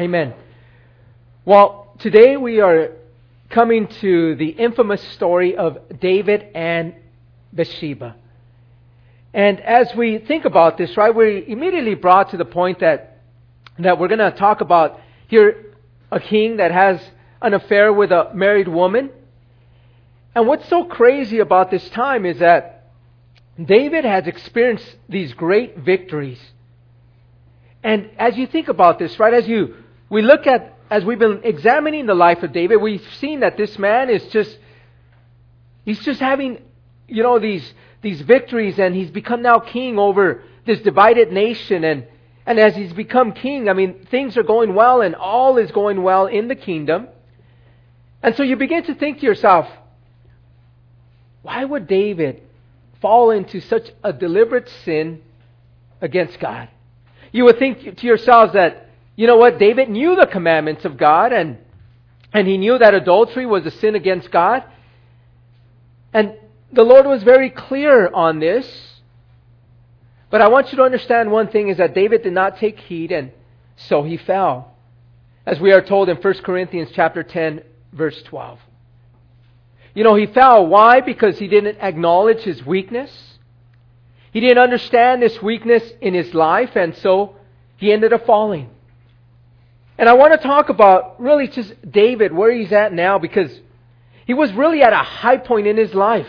[0.00, 0.32] Amen.
[1.44, 2.92] Well, today we are
[3.50, 6.94] coming to the infamous story of David and
[7.52, 8.16] Bathsheba.
[9.34, 13.18] And as we think about this, right, we're immediately brought to the point that,
[13.80, 14.98] that we're going to talk about
[15.28, 15.74] here
[16.10, 16.98] a king that has
[17.42, 19.10] an affair with a married woman.
[20.34, 22.90] And what's so crazy about this time is that
[23.62, 26.40] David has experienced these great victories.
[27.82, 29.74] And as you think about this, right, as you
[30.12, 33.78] we look at, as we've been examining the life of David, we've seen that this
[33.78, 34.58] man is just,
[35.86, 36.58] he's just having,
[37.08, 37.72] you know, these,
[38.02, 41.82] these victories and he's become now king over this divided nation.
[41.82, 42.06] And,
[42.44, 46.02] and as he's become king, I mean, things are going well and all is going
[46.02, 47.08] well in the kingdom.
[48.22, 49.66] And so you begin to think to yourself,
[51.40, 52.42] why would David
[53.00, 55.22] fall into such a deliberate sin
[56.02, 56.68] against God?
[57.32, 58.81] You would think to yourselves that
[59.16, 59.58] you know what?
[59.58, 61.58] David knew the commandments of God and,
[62.32, 64.64] and he knew that adultery was a sin against God.
[66.12, 66.34] And
[66.72, 68.92] the Lord was very clear on this.
[70.30, 73.12] But I want you to understand one thing is that David did not take heed
[73.12, 73.32] and
[73.76, 74.74] so he fell.
[75.44, 78.58] As we are told in 1 Corinthians chapter 10 verse 12.
[79.94, 80.66] You know, he fell.
[80.66, 81.02] Why?
[81.02, 83.10] Because he didn't acknowledge his weakness.
[84.32, 87.36] He didn't understand this weakness in his life and so
[87.76, 88.70] he ended up falling.
[90.02, 93.56] And I want to talk about really just David, where he's at now, because
[94.26, 96.26] he was really at a high point in his life.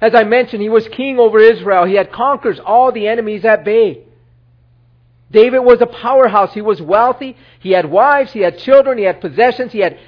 [0.00, 1.84] As I mentioned, he was king over Israel.
[1.84, 4.04] He had conquered all the enemies at bay.
[5.30, 6.54] David was a powerhouse.
[6.54, 7.36] He was wealthy.
[7.60, 8.32] He had wives.
[8.32, 8.96] He had children.
[8.96, 9.70] He had possessions.
[9.70, 9.98] He had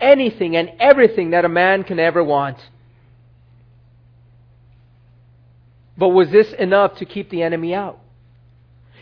[0.00, 2.58] anything and everything that a man can ever want.
[5.96, 8.00] But was this enough to keep the enemy out?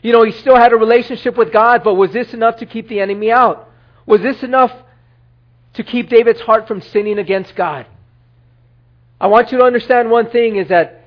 [0.02, 2.88] You know, he still had a relationship with God, but was this enough to keep
[2.88, 3.68] the enemy out?
[4.06, 4.72] Was this enough
[5.74, 7.86] to keep David's heart from sinning against God?
[9.20, 11.04] I want you to understand one thing is that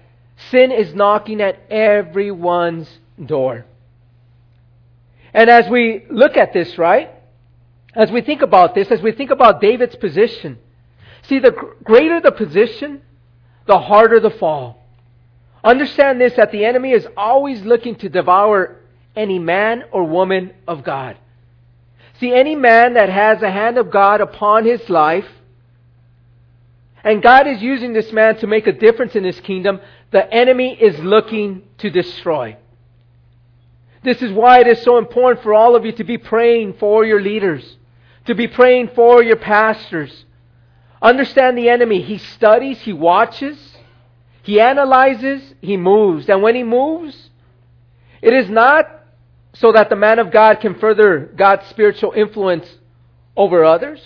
[0.49, 2.89] sin is knocking at everyone's
[3.23, 3.65] door.
[5.33, 7.11] And as we look at this, right?
[7.95, 10.57] As we think about this, as we think about David's position,
[11.23, 11.51] see, the
[11.83, 13.01] greater the position,
[13.65, 14.85] the harder the fall.
[15.63, 18.80] Understand this that the enemy is always looking to devour
[19.15, 21.17] any man or woman of God.
[22.19, 25.27] See, any man that has a hand of God upon his life,
[27.03, 30.77] and God is using this man to make a difference in his kingdom, the enemy
[30.79, 32.57] is looking to destroy.
[34.03, 37.05] This is why it is so important for all of you to be praying for
[37.05, 37.77] your leaders,
[38.25, 40.25] to be praying for your pastors.
[41.01, 42.01] Understand the enemy.
[42.01, 43.57] He studies, he watches,
[44.43, 46.29] he analyzes, he moves.
[46.29, 47.29] And when he moves,
[48.21, 49.00] it is not
[49.53, 52.67] so that the man of God can further God's spiritual influence
[53.35, 54.01] over others.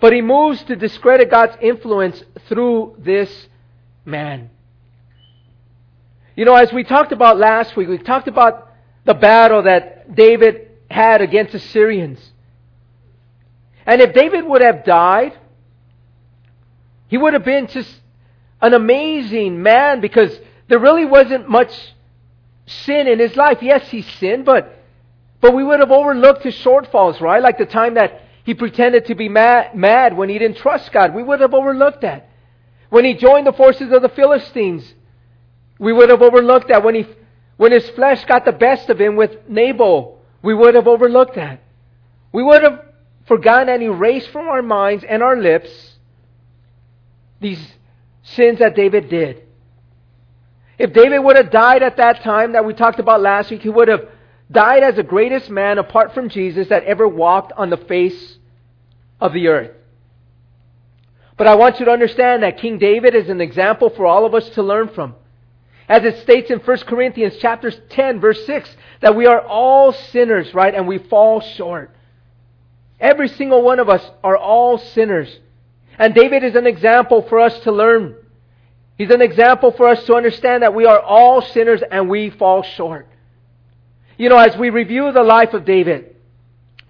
[0.00, 3.48] But he moves to discredit God's influence through this
[4.04, 4.50] man.
[6.34, 8.70] You know, as we talked about last week, we talked about
[9.04, 12.20] the battle that David had against the Syrians.
[13.86, 15.32] And if David would have died,
[17.08, 18.00] he would have been just
[18.60, 20.38] an amazing man because
[20.68, 21.72] there really wasn't much
[22.66, 23.58] sin in his life.
[23.62, 24.72] Yes, he sinned, but
[25.40, 27.42] but we would have overlooked his shortfalls, right?
[27.42, 31.14] Like the time that he pretended to be mad, mad when he didn't trust God.
[31.14, 32.28] We would have overlooked that.
[32.90, 34.94] When he joined the forces of the Philistines,
[35.78, 36.84] we would have overlooked that.
[36.84, 37.06] When he
[37.56, 41.62] when his flesh got the best of him with Nabal, we would have overlooked that.
[42.32, 42.84] We would have
[43.26, 45.70] forgotten and erased from our minds and our lips
[47.40, 47.60] these
[48.22, 49.45] sins that David did.
[50.78, 53.68] If David would have died at that time that we talked about last week, he
[53.68, 54.08] would have
[54.50, 58.38] died as the greatest man apart from Jesus that ever walked on the face
[59.20, 59.72] of the earth.
[61.36, 64.34] But I want you to understand that King David is an example for all of
[64.34, 65.14] us to learn from.
[65.88, 70.52] As it states in 1 Corinthians chapter 10 verse 6 that we are all sinners,
[70.52, 70.74] right?
[70.74, 71.94] And we fall short.
[72.98, 75.38] Every single one of us are all sinners.
[75.98, 78.16] And David is an example for us to learn
[78.96, 82.62] He's an example for us to understand that we are all sinners and we fall
[82.62, 83.06] short.
[84.16, 86.16] You know, as we review the life of David,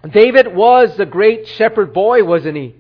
[0.09, 2.77] David was the great shepherd boy, wasn't he?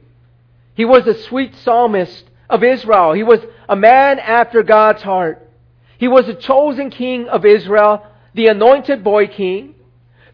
[0.74, 3.14] He was the sweet psalmist of Israel.
[3.14, 5.50] He was a man after God's heart.
[5.98, 9.74] He was the chosen king of Israel, the anointed boy king,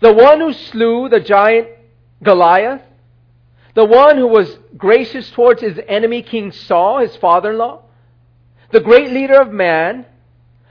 [0.00, 1.68] the one who slew the giant
[2.22, 2.82] Goliath,
[3.74, 7.82] the one who was gracious towards his enemy, King Saul, his father in law
[8.72, 10.06] the great leader of man,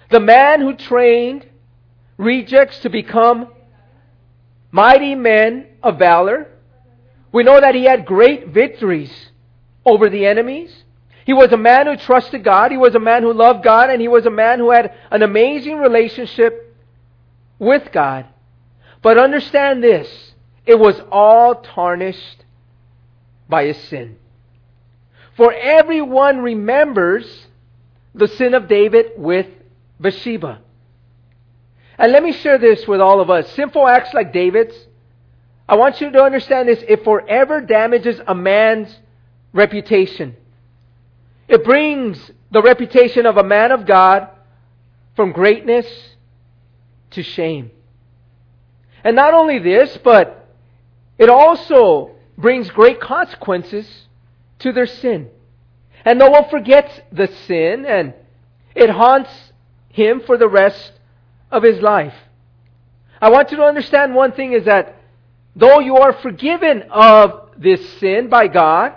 [0.09, 1.45] the man who trained
[2.17, 3.47] rejects to become
[4.71, 6.47] mighty men of valor.
[7.31, 9.11] We know that he had great victories
[9.85, 10.83] over the enemies.
[11.25, 12.71] He was a man who trusted God.
[12.71, 13.89] He was a man who loved God.
[13.89, 16.75] And he was a man who had an amazing relationship
[17.59, 18.25] with God.
[19.01, 20.33] But understand this
[20.65, 22.43] it was all tarnished
[23.47, 24.17] by his sin.
[25.37, 27.47] For everyone remembers
[28.13, 29.47] the sin of David with
[29.99, 30.61] Bathsheba.
[31.97, 33.51] And let me share this with all of us.
[33.53, 34.75] Sinful acts like David's,
[35.69, 38.99] I want you to understand this, it forever damages a man's
[39.53, 40.35] reputation.
[41.47, 44.29] It brings the reputation of a man of God
[45.15, 45.85] from greatness
[47.11, 47.71] to shame.
[49.03, 50.49] And not only this, but
[51.17, 53.87] it also brings great consequences
[54.59, 55.29] to their sin.
[56.05, 58.13] And no one forgets the sin, and
[58.75, 59.29] it haunts
[59.89, 60.93] him for the rest
[61.51, 62.15] of his life.
[63.21, 64.95] I want you to understand one thing is that
[65.55, 68.95] though you are forgiven of this sin by God,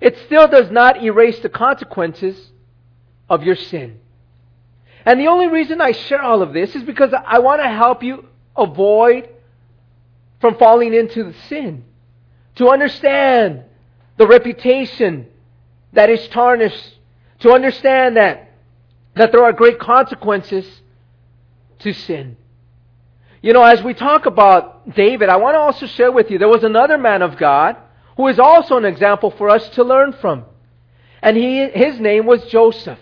[0.00, 2.52] it still does not erase the consequences
[3.28, 3.98] of your sin.
[5.04, 8.02] And the only reason I share all of this is because I want to help
[8.02, 8.26] you
[8.56, 9.28] avoid
[10.40, 11.84] from falling into the sin.
[12.56, 13.64] To understand
[14.16, 15.26] the reputation
[15.94, 16.92] that is tarnished.
[17.40, 18.52] To understand that,
[19.16, 20.66] that there are great consequences
[21.80, 22.36] to sin.
[23.42, 26.48] You know, as we talk about David, I want to also share with you there
[26.48, 27.76] was another man of God
[28.16, 30.44] who is also an example for us to learn from.
[31.20, 32.98] And he, his name was Joseph.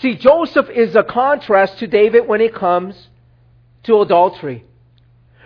[0.00, 3.08] See, Joseph is a contrast to David when it comes
[3.84, 4.64] to adultery.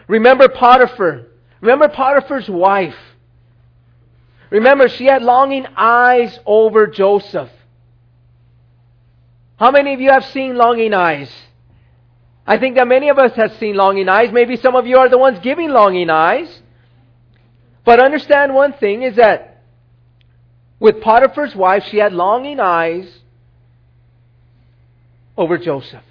[0.07, 1.27] Remember Potiphar.
[1.61, 2.97] Remember Potiphar's wife.
[4.53, 7.49] Remember, she had longing eyes over Joseph.
[9.57, 11.33] How many of you have seen longing eyes?
[12.47, 14.31] I think that many of us have seen longing eyes.
[14.31, 16.61] Maybe some of you are the ones giving longing eyes.
[17.87, 19.63] But understand one thing is that
[20.79, 23.11] with Potiphar's wife, she had longing eyes
[25.35, 26.05] over Joseph.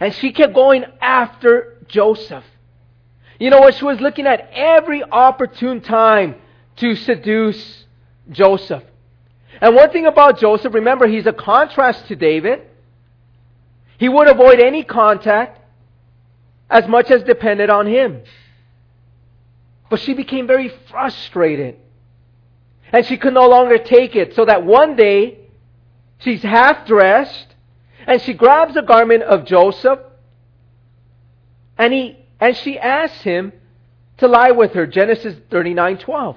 [0.00, 2.44] And she kept going after Joseph.
[3.38, 3.74] You know what?
[3.74, 6.36] She was looking at every opportune time
[6.78, 7.84] to seduce
[8.30, 8.84] Joseph.
[9.60, 12.62] And one thing about Joseph, remember, he's a contrast to David.
[13.98, 15.60] He would avoid any contact
[16.70, 18.22] as much as depended on him.
[19.90, 21.76] But she became very frustrated.
[22.92, 24.34] And she could no longer take it.
[24.34, 25.38] So that one day,
[26.18, 27.54] she's half dressed,
[28.06, 29.98] and she grabs a garment of Joseph,
[31.76, 33.52] and, he, and she asks him
[34.18, 34.86] to lie with her.
[34.86, 36.36] Genesis 39 12.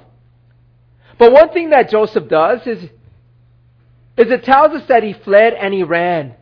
[1.22, 5.72] But one thing that Joseph does is, is it tells us that he fled and
[5.72, 6.34] he ran.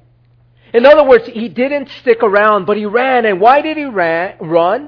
[0.73, 3.25] In other words, he didn't stick around, but he ran.
[3.25, 4.87] And why did he ran, run?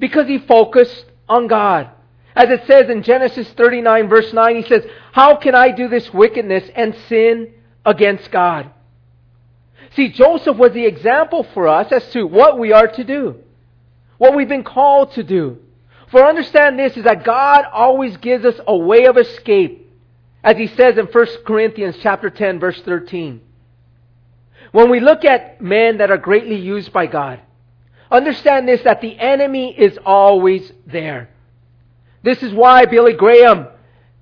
[0.00, 1.88] Because he focused on God.
[2.34, 6.12] As it says in Genesis 39 verse 9, he says, How can I do this
[6.12, 7.54] wickedness and sin
[7.86, 8.70] against God?
[9.94, 13.36] See, Joseph was the example for us as to what we are to do.
[14.18, 15.60] What we've been called to do.
[16.10, 19.88] For understand this is that God always gives us a way of escape.
[20.42, 23.40] As he says in 1 Corinthians chapter 10 verse 13.
[24.72, 27.40] When we look at men that are greatly used by God,
[28.10, 31.30] Understand this that the enemy is always there.
[32.22, 33.68] This is why Billy Graham,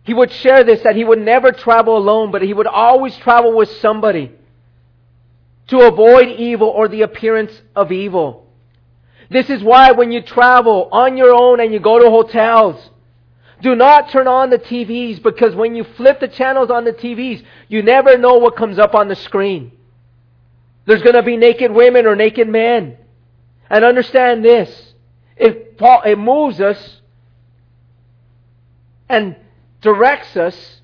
[0.02, 3.56] he would share this that he would never travel alone, but he would always travel
[3.56, 4.32] with somebody
[5.68, 8.46] to avoid evil or the appearance of evil.
[9.30, 12.90] This is why when you travel on your own and you go to hotels,
[13.60, 17.44] do not turn on the TVs because when you flip the channels on the TVs,
[17.68, 19.72] you never know what comes up on the screen.
[20.86, 22.96] There's going to be naked women or naked men.
[23.68, 24.94] And understand this.
[25.36, 27.00] It, it moves us
[29.08, 29.36] and
[29.82, 30.80] directs us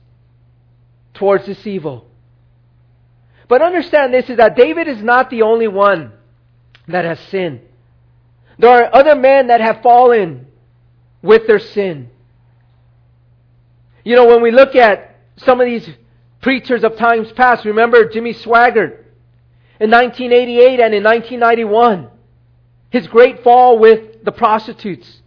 [1.14, 2.06] towards this evil.
[3.48, 6.12] But understand this is that David is not the only one
[6.88, 7.60] that has sinned.
[8.58, 10.46] There are other men that have fallen
[11.22, 12.10] with their sin.
[14.04, 15.88] You know, when we look at some of these
[16.40, 19.02] preachers of times past, remember Jimmy Swaggart
[19.80, 22.10] in 1988 and in 1991
[22.90, 25.20] his great fall with the prostitutes.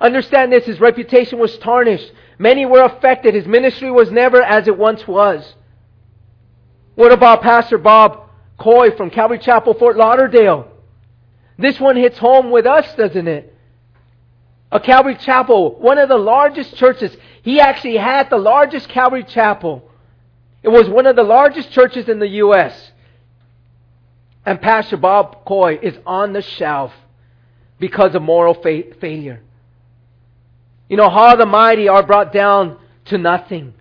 [0.00, 2.10] Understand this, his reputation was tarnished.
[2.38, 3.34] Many were affected.
[3.34, 5.54] His ministry was never as it once was.
[6.94, 10.72] What about Pastor Bob Coy from Calvary Chapel, Fort Lauderdale?
[11.58, 13.54] This one hits home with us, doesn't it?
[14.70, 17.16] A Calvary Chapel, one of the largest churches.
[17.42, 19.88] He actually had the largest Calvary Chapel.
[20.62, 22.92] It was one of the largest churches in the U.S.
[24.44, 26.92] And Pastor Bob Coy is on the shelf
[27.78, 29.42] because of moral fa- failure.
[30.88, 33.74] You know, how the mighty are brought down to nothing.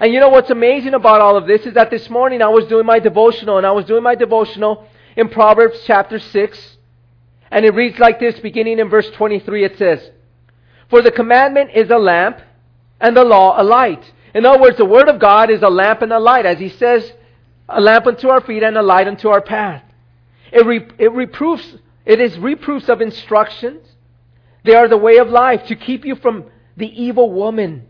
[0.00, 2.66] And you know what's amazing about all of this is that this morning I was
[2.66, 6.73] doing my devotional, and I was doing my devotional in Proverbs chapter 6.
[7.54, 10.10] And it reads like this, beginning in verse 23, it says,
[10.90, 12.40] For the commandment is a lamp,
[13.00, 14.12] and the law a light.
[14.34, 16.68] In other words, the Word of God is a lamp and a light, as He
[16.68, 17.12] says,
[17.68, 19.84] a lamp unto our feet and a light unto our path.
[20.50, 23.86] It, re- it reproofs, it is reproofs of instructions.
[24.64, 26.46] They are the way of life to keep you from
[26.76, 27.86] the evil woman,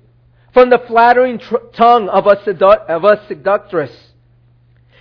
[0.53, 4.13] from the flattering tr- tongue of a, sedu- of a seductress.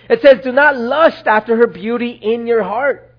[0.08, 3.13] It says, Do not lust after her beauty in your heart,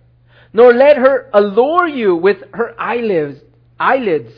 [0.55, 3.41] nor let her allure you with her eyelids.
[3.77, 4.31] eyelids.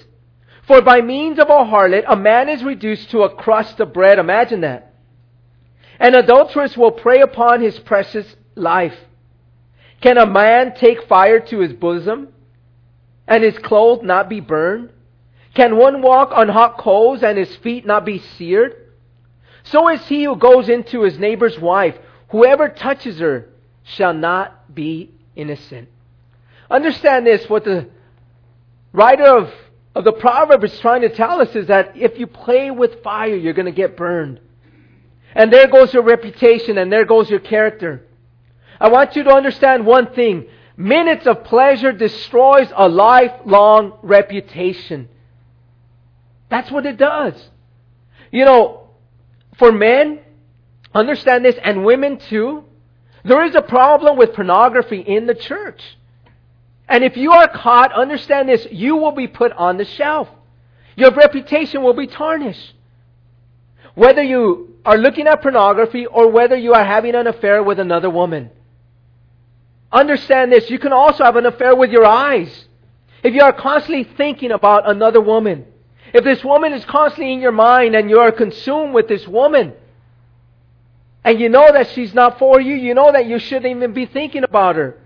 [0.65, 4.17] For by means of a harlot, a man is reduced to a crust of bread.
[4.17, 4.95] Imagine that.
[5.99, 8.97] An adulteress will prey upon his precious life.
[10.01, 12.29] Can a man take fire to his bosom
[13.27, 14.89] and his clothes not be burned?
[15.53, 18.75] Can one walk on hot coals and his feet not be seared?
[19.65, 21.95] So is he who goes into his neighbor's wife.
[22.29, 23.49] Whoever touches her
[23.83, 25.89] shall not be innocent.
[26.69, 27.89] Understand this, what the
[28.91, 29.51] writer of,
[29.95, 33.35] of the proverb is trying to tell us is that if you play with fire,
[33.35, 34.39] you're going to get burned.
[35.33, 38.05] And there goes your reputation and there goes your character.
[38.79, 40.47] I want you to understand one thing.
[40.75, 45.09] Minutes of pleasure destroys a lifelong reputation.
[46.49, 47.33] That's what it does.
[48.31, 48.89] You know,
[49.57, 50.19] for men,
[50.93, 52.63] understand this, and women too,
[53.23, 55.81] there is a problem with pornography in the church.
[56.89, 60.29] And if you are caught, understand this, you will be put on the shelf.
[60.95, 62.73] Your reputation will be tarnished.
[63.93, 68.09] Whether you are looking at pornography or whether you are having an affair with another
[68.09, 68.51] woman.
[69.91, 72.67] Understand this, you can also have an affair with your eyes.
[73.23, 75.65] If you are constantly thinking about another woman,
[76.13, 79.73] if this woman is constantly in your mind and you are consumed with this woman,
[81.23, 84.05] and you know that she's not for you, you know that you shouldn't even be
[84.05, 84.97] thinking about her.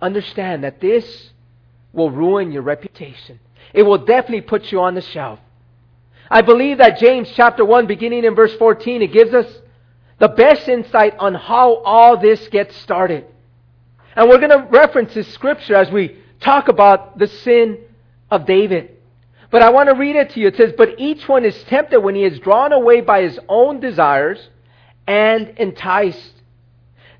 [0.00, 1.30] Understand that this
[1.92, 3.40] will ruin your reputation.
[3.72, 5.38] It will definitely put you on the shelf.
[6.30, 9.46] I believe that James chapter 1, beginning in verse 14, it gives us
[10.18, 13.26] the best insight on how all this gets started.
[14.14, 17.78] And we're going to reference this scripture as we talk about the sin
[18.30, 18.96] of David.
[19.50, 20.48] But I want to read it to you.
[20.48, 23.80] It says, But each one is tempted when he is drawn away by his own
[23.80, 24.48] desires
[25.06, 26.32] and enticed.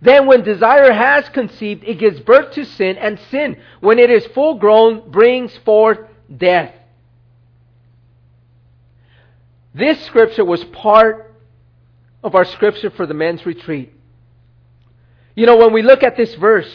[0.06, 4.24] Then, when desire has conceived, it gives birth to sin, and sin, when it is
[4.26, 5.98] full grown, brings forth
[6.34, 6.72] death.
[9.74, 11.34] This scripture was part
[12.22, 13.92] of our scripture for the men's retreat.
[15.34, 16.72] You know, when we look at this verse,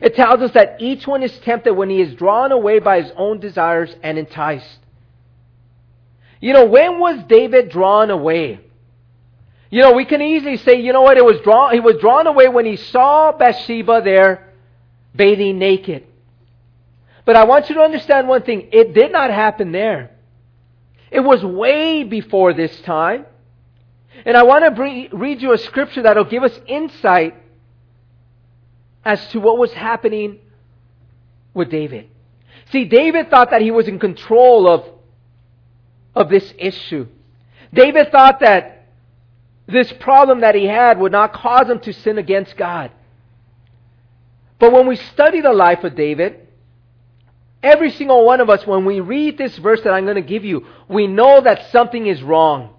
[0.00, 3.12] it tells us that each one is tempted when he is drawn away by his
[3.14, 4.78] own desires and enticed.
[6.40, 8.60] You know, when was David drawn away?
[9.70, 12.26] You know, we can easily say, you know what, it was drawn, he was drawn
[12.26, 14.52] away when he saw Bathsheba there
[15.14, 16.04] bathing naked.
[17.24, 18.68] But I want you to understand one thing.
[18.72, 20.12] It did not happen there.
[21.10, 23.26] It was way before this time.
[24.24, 27.34] And I want to bring, read you a scripture that will give us insight
[29.04, 30.38] as to what was happening
[31.52, 32.08] with David.
[32.70, 34.84] See, David thought that he was in control of,
[36.14, 37.06] of this issue.
[37.72, 38.75] David thought that
[39.66, 42.92] this problem that he had would not cause him to sin against God.
[44.58, 46.46] But when we study the life of David,
[47.62, 50.44] every single one of us, when we read this verse that I'm going to give
[50.44, 52.74] you, we know that something is wrong.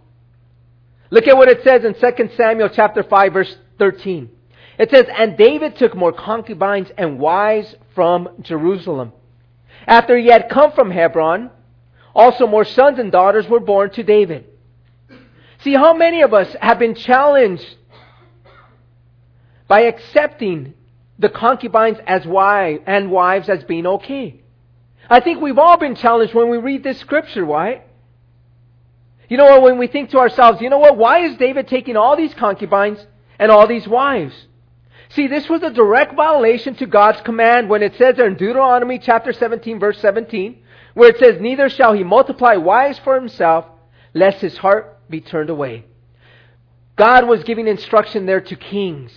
[1.10, 4.30] Look at what it says in 2 Samuel chapter 5 verse 13.
[4.78, 9.14] It says, And David took more concubines and wives from Jerusalem.
[9.86, 11.50] After he had come from Hebron,
[12.14, 14.46] also more sons and daughters were born to David.
[15.68, 17.76] See, how many of us have been challenged
[19.68, 20.76] by accepting
[21.20, 24.40] the concubines as wives and wives as being okay?
[25.10, 27.82] I think we've all been challenged when we read this scripture, why?
[29.28, 32.16] You know, when we think to ourselves, you know what, why is David taking all
[32.16, 33.06] these concubines
[33.38, 34.48] and all these wives?
[35.10, 39.00] See, this was a direct violation to God's command when it says there in Deuteronomy
[39.00, 40.60] chapter 17, verse 17,
[40.94, 43.66] where it says, Neither shall he multiply wives for himself,
[44.14, 45.86] lest his heart be turned away.
[46.96, 49.12] God was giving instruction there to kings,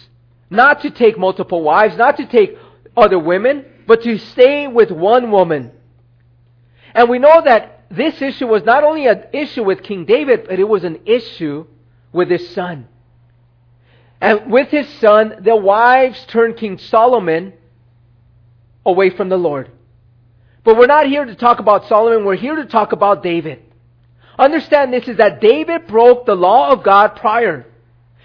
[0.51, 2.57] not to take multiple wives, not to take
[2.97, 5.73] other women, but to stay with one woman.
[6.95, 10.59] And we know that this issue was not only an issue with King David, but
[10.59, 11.67] it was an issue
[12.13, 12.87] with his son.
[14.21, 17.55] And with his son, the wives turned King Solomon
[18.85, 19.71] away from the Lord.
[20.63, 23.63] But we're not here to talk about Solomon, we're here to talk about David.
[24.41, 27.67] Understand this is that David broke the law of God prior.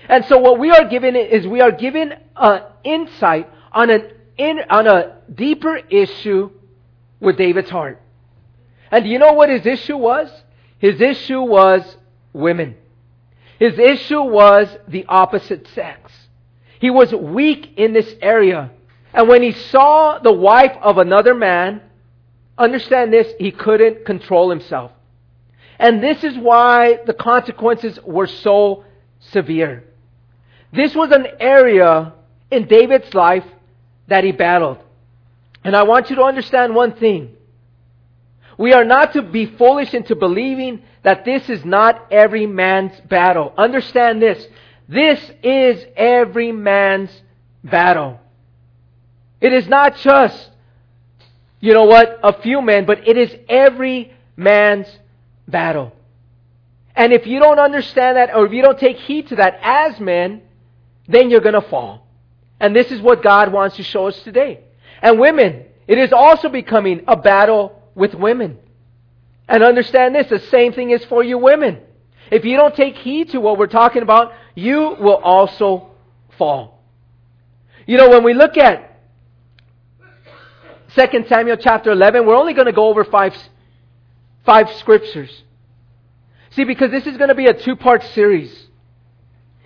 [0.08, 4.62] And so what we are given is we are given an insight on an in,
[4.70, 6.52] on a deeper issue
[7.20, 8.02] with David's heart.
[8.92, 10.30] And you know what his issue was?
[10.80, 11.98] His issue was
[12.32, 12.78] women.
[13.60, 16.14] His issue was the opposite sex.
[16.80, 18.72] He was weak in this area.
[19.14, 21.82] And when he saw the wife of another man,
[22.58, 24.92] understand this, he couldn't control himself.
[25.80, 28.86] And this is why the consequences were so
[29.20, 29.84] severe.
[30.72, 32.14] This was an area
[32.52, 33.46] in David's life
[34.08, 34.78] that he battled.
[35.64, 37.36] And I want you to understand one thing.
[38.58, 43.54] We are not to be foolish into believing that this is not every man's battle.
[43.58, 44.46] Understand this.
[44.88, 47.10] This is every man's
[47.64, 48.20] battle.
[49.42, 50.52] It is not just,
[51.60, 54.88] you know what, a few men, but it is every man's
[55.48, 55.92] battle.
[56.96, 60.00] And if you don't understand that, or if you don't take heed to that as
[60.00, 60.42] men,
[61.08, 62.08] then you're going to fall.
[62.60, 64.62] And this is what God wants to show us today.
[65.02, 68.58] And women, it is also becoming a battle with women.
[69.48, 71.80] And understand this, the same thing is for you women.
[72.32, 75.92] If you don't take heed to what we're talking about, you will also
[76.38, 76.84] fall.
[77.86, 79.00] You know, when we look at
[80.96, 83.36] 2 Samuel chapter 11, we're only going to go over five,
[84.46, 85.44] five scriptures.
[86.52, 88.68] See, because this is going to be a two-part series.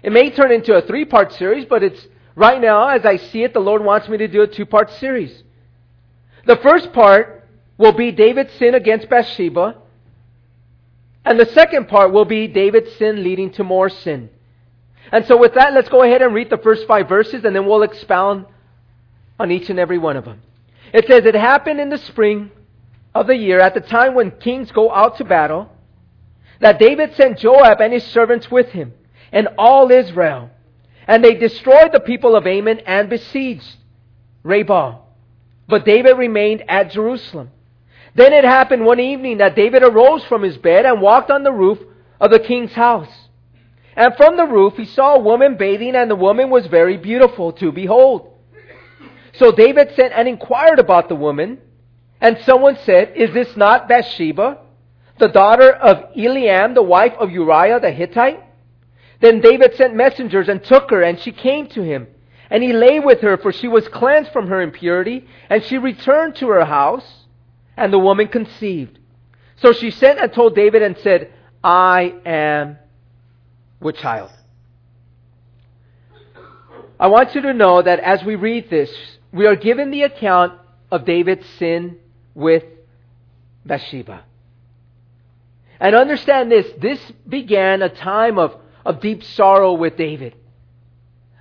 [0.01, 3.53] It may turn into a three-part series, but it's right now, as I see it,
[3.53, 5.43] the Lord wants me to do a two-part series.
[6.45, 9.77] The first part will be David's sin against Bathsheba.
[11.25, 14.29] And the second part will be David's sin leading to more sin.
[15.11, 17.65] And so with that, let's go ahead and read the first five verses and then
[17.65, 18.45] we'll expound
[19.39, 20.41] on each and every one of them.
[20.93, 22.51] It says, It happened in the spring
[23.13, 25.69] of the year, at the time when kings go out to battle,
[26.59, 28.93] that David sent Joab and his servants with him,
[29.31, 30.49] and all Israel.
[31.07, 33.77] And they destroyed the people of Ammon and besieged
[34.43, 34.99] Rabbah.
[35.67, 37.51] But David remained at Jerusalem.
[38.15, 41.51] Then it happened one evening that David arose from his bed and walked on the
[41.51, 41.79] roof
[42.19, 43.11] of the king's house.
[43.95, 47.53] And from the roof he saw a woman bathing, and the woman was very beautiful
[47.53, 48.33] to behold.
[49.33, 51.59] So David sent and inquired about the woman,
[52.21, 54.59] and someone said, Is this not Bathsheba,
[55.17, 58.43] the daughter of Eliam, the wife of Uriah the Hittite?
[59.21, 62.07] Then David sent messengers and took her, and she came to him.
[62.49, 66.35] And he lay with her, for she was cleansed from her impurity, and she returned
[66.37, 67.25] to her house,
[67.77, 68.97] and the woman conceived.
[69.57, 71.31] So she sent and told David and said,
[71.63, 72.77] I am
[73.79, 74.31] with child.
[76.99, 78.91] I want you to know that as we read this,
[79.31, 80.53] we are given the account
[80.91, 81.97] of David's sin
[82.33, 82.63] with
[83.65, 84.23] Bathsheba.
[85.79, 90.35] And understand this, this began a time of, of deep sorrow with David.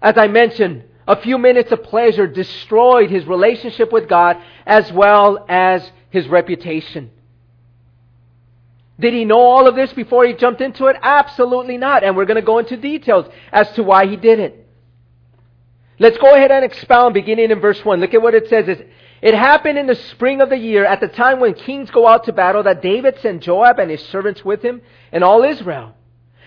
[0.01, 5.45] As I mentioned, a few minutes of pleasure destroyed his relationship with God as well
[5.49, 7.11] as his reputation.
[9.01, 10.97] Did he know all of this before he jumped into it?
[11.01, 12.03] Absolutely not.
[12.03, 14.67] And we're going to go into details as to why he did it.
[16.01, 18.01] Let's go ahead and expound beginning in verse 1.
[18.01, 18.81] Look at what it says.
[19.21, 22.25] It happened in the spring of the year, at the time when kings go out
[22.25, 25.95] to battle, that David sent Joab and his servants with him and all Israel.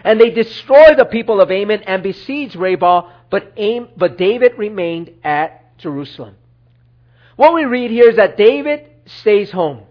[0.03, 5.11] And they destroyed the people of Ammon and besieged Rabbah, but, Am- but David remained
[5.23, 6.35] at Jerusalem.
[7.35, 9.83] What we read here is that David stays home.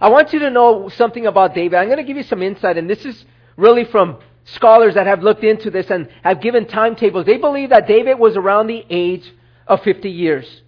[0.00, 1.76] I want you to know something about David.
[1.76, 3.24] I'm going to give you some insight, and this is
[3.56, 7.26] really from scholars that have looked into this and have given timetables.
[7.26, 9.32] They believe that David was around the age
[9.66, 10.62] of 50 years.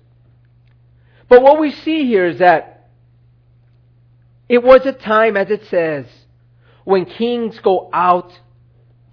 [1.28, 2.88] But what we see here is that
[4.48, 6.06] it was a time, as it says,
[6.84, 8.38] when kings go out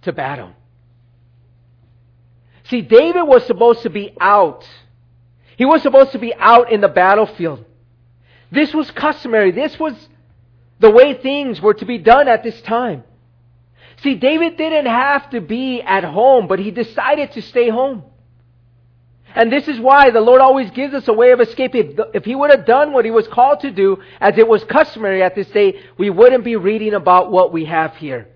[0.04, 0.52] to battle.
[2.66, 4.68] See, David was supposed to be out.
[5.58, 7.66] He was supposed to be out in the battlefield.
[8.52, 9.52] This was customary.
[9.52, 9.94] This was
[10.80, 13.04] the way things were to be done at this time.
[13.98, 18.04] See, David didn't have to be at home, but he decided to stay home.
[19.36, 21.74] And this is why the Lord always gives us a way of escape.
[21.74, 24.64] If, if he would have done what he was called to do, as it was
[24.66, 28.28] customary at this day, we wouldn't be reading about what we have here.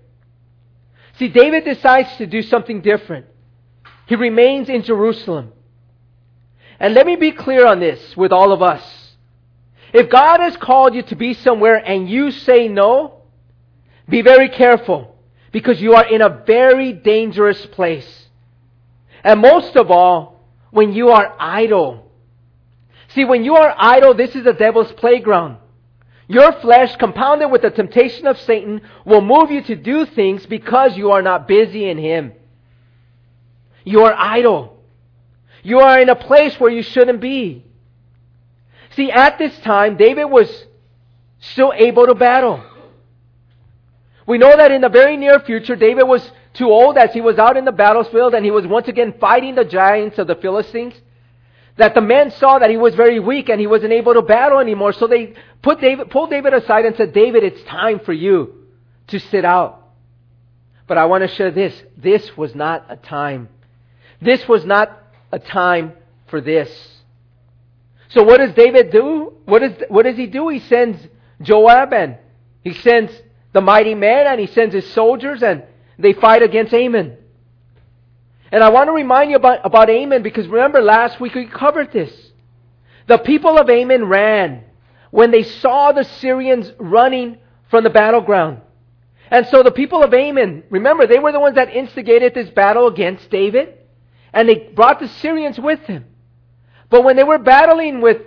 [1.18, 3.26] See, David decides to do something different.
[4.06, 5.52] He remains in Jerusalem.
[6.80, 8.82] And let me be clear on this with all of us.
[9.92, 13.22] If God has called you to be somewhere and you say no,
[14.08, 15.16] be very careful
[15.52, 18.26] because you are in a very dangerous place.
[19.24, 20.37] And most of all,
[20.70, 22.10] when you are idle.
[23.08, 25.58] See, when you are idle, this is the devil's playground.
[26.28, 30.96] Your flesh, compounded with the temptation of Satan, will move you to do things because
[30.96, 32.32] you are not busy in Him.
[33.84, 34.76] You are idle.
[35.62, 37.64] You are in a place where you shouldn't be.
[38.90, 40.66] See, at this time, David was
[41.40, 42.62] still able to battle.
[44.26, 47.38] We know that in the very near future, David was too old as he was
[47.38, 50.94] out in the battlefield and he was once again fighting the giants of the Philistines
[51.76, 54.58] that the men saw that he was very weak and he wasn't able to battle
[54.58, 54.92] anymore.
[54.92, 58.66] So they put David, pulled David aside and said, David, it's time for you
[59.06, 59.88] to sit out.
[60.88, 61.80] But I want to share this.
[61.96, 63.48] This was not a time.
[64.20, 65.92] This was not a time
[66.26, 66.68] for this.
[68.08, 69.34] So what does David do?
[69.44, 70.48] What, is, what does he do?
[70.48, 70.98] He sends
[71.40, 72.18] Joab and
[72.64, 73.12] he sends
[73.52, 75.62] the mighty man and he sends his soldiers and
[75.98, 77.16] they fight against Ammon.
[78.50, 81.92] And I want to remind you about, about Ammon because remember last week we covered
[81.92, 82.12] this.
[83.06, 84.64] The people of Ammon ran
[85.10, 87.38] when they saw the Syrians running
[87.70, 88.60] from the battleground.
[89.30, 92.86] And so the people of Ammon, remember, they were the ones that instigated this battle
[92.86, 93.74] against David,
[94.32, 96.06] and they brought the Syrians with them.
[96.88, 98.22] But when they were battling with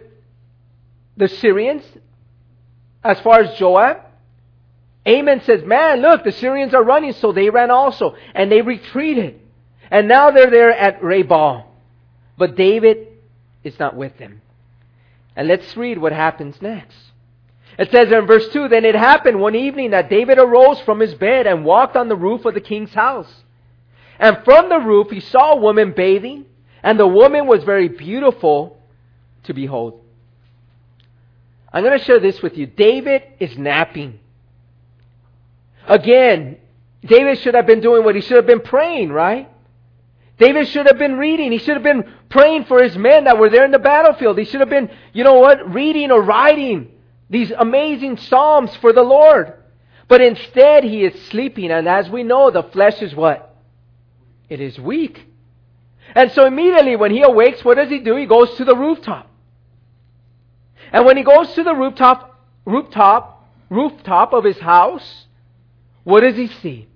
[1.18, 1.84] the Syrians,
[3.04, 3.98] as far as Joab,
[5.06, 9.40] Ammon says, Man, look, the Syrians are running, so they ran also, and they retreated.
[9.90, 11.64] And now they're there at Rabbah.
[12.38, 13.08] But David
[13.64, 14.42] is not with them.
[15.36, 16.96] And let's read what happens next.
[17.78, 21.14] It says in verse 2 Then it happened one evening that David arose from his
[21.14, 23.32] bed and walked on the roof of the king's house.
[24.20, 26.46] And from the roof he saw a woman bathing,
[26.84, 28.78] and the woman was very beautiful
[29.44, 30.02] to behold.
[31.74, 32.68] I'm going to share this with you.
[32.68, 34.20] David is napping.
[35.88, 36.58] Again,
[37.04, 39.50] David should have been doing what he should have been praying, right?
[40.38, 41.52] David should have been reading.
[41.52, 44.38] He should have been praying for his men that were there in the battlefield.
[44.38, 46.92] He should have been, you know what, reading or writing
[47.30, 49.54] these amazing psalms for the Lord.
[50.08, 51.72] But instead, he is sleeping.
[51.72, 53.56] And as we know, the flesh is what?
[54.50, 55.26] It is weak.
[56.14, 58.16] And so immediately when he awakes, what does he do?
[58.16, 59.30] He goes to the rooftop.
[60.92, 65.26] And when he goes to the rooftop, rooftop, rooftop of his house,
[66.04, 66.88] what does he see?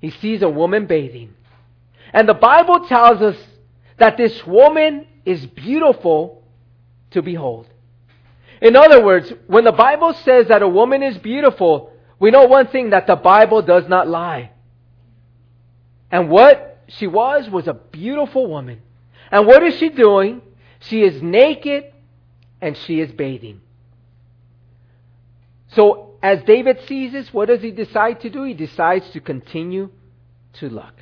[0.00, 1.34] He sees a woman bathing.
[2.12, 3.36] And the Bible tells us
[3.98, 6.42] that this woman is beautiful
[7.10, 7.66] to behold.
[8.60, 12.68] In other words, when the Bible says that a woman is beautiful, we know one
[12.68, 14.50] thing that the Bible does not lie.
[16.10, 18.82] And what she was was a beautiful woman.
[19.30, 20.42] And what is she doing?
[20.80, 21.84] She is naked
[22.60, 23.60] and she is bathing.
[25.68, 28.44] So, as David sees this, what does he decide to do?
[28.44, 29.90] He decides to continue
[30.54, 30.92] to look.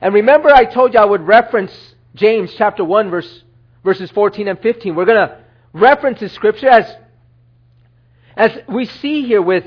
[0.00, 1.72] And remember, I told you I would reference
[2.14, 3.44] James chapter 1, verse,
[3.82, 4.94] verses 14 and 15.
[4.94, 5.38] We're going to
[5.72, 6.94] reference this scripture as,
[8.36, 9.64] as we see here with,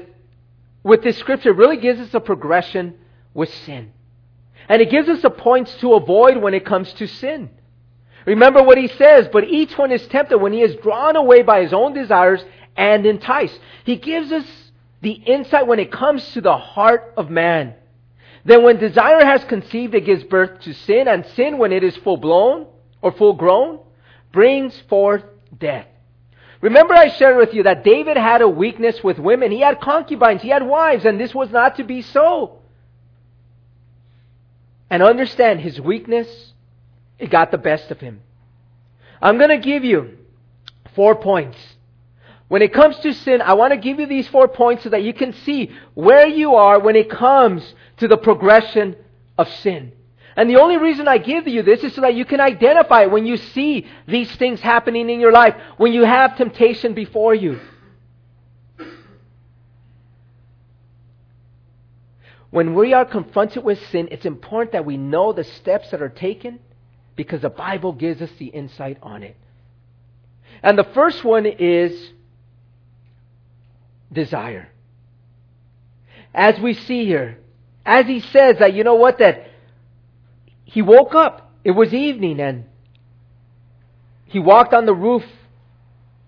[0.84, 2.96] with this scripture, really gives us a progression
[3.34, 3.92] with sin.
[4.70, 7.50] And it gives us the points to avoid when it comes to sin.
[8.26, 11.62] Remember what he says, but each one is tempted when he is drawn away by
[11.62, 12.44] his own desires
[12.76, 13.58] and enticed.
[13.86, 14.46] He gives us
[15.02, 17.76] the insight when it comes to the heart of man.
[18.46, 21.96] Then when desire has conceived, it gives birth to sin, and sin, when it is
[21.98, 22.68] full blown
[23.02, 23.80] or full grown,
[24.32, 25.24] brings forth
[25.58, 25.88] death.
[26.62, 29.52] Remember I shared with you that David had a weakness with women.
[29.52, 32.60] He had concubines, he had wives, and this was not to be so.
[34.90, 36.54] And understand his weakness,
[37.20, 38.22] it got the best of him.
[39.22, 40.18] I'm going to give you
[40.96, 41.58] four points.
[42.48, 45.04] When it comes to sin, I want to give you these four points so that
[45.04, 48.96] you can see where you are when it comes to the progression
[49.38, 49.92] of sin.
[50.38, 53.26] And the only reason I give you this is so that you can identify when
[53.26, 57.60] you see these things happening in your life, when you have temptation before you.
[62.50, 66.10] When we are confronted with sin, it's important that we know the steps that are
[66.10, 66.60] taken
[67.16, 69.36] because the Bible gives us the insight on it.
[70.64, 72.14] And the first one is
[74.12, 74.70] desire.
[76.34, 77.40] As we see here,
[77.86, 79.50] as he says that, you know what, that
[80.66, 82.66] he woke up, it was evening, and
[84.26, 85.24] he walked on the roof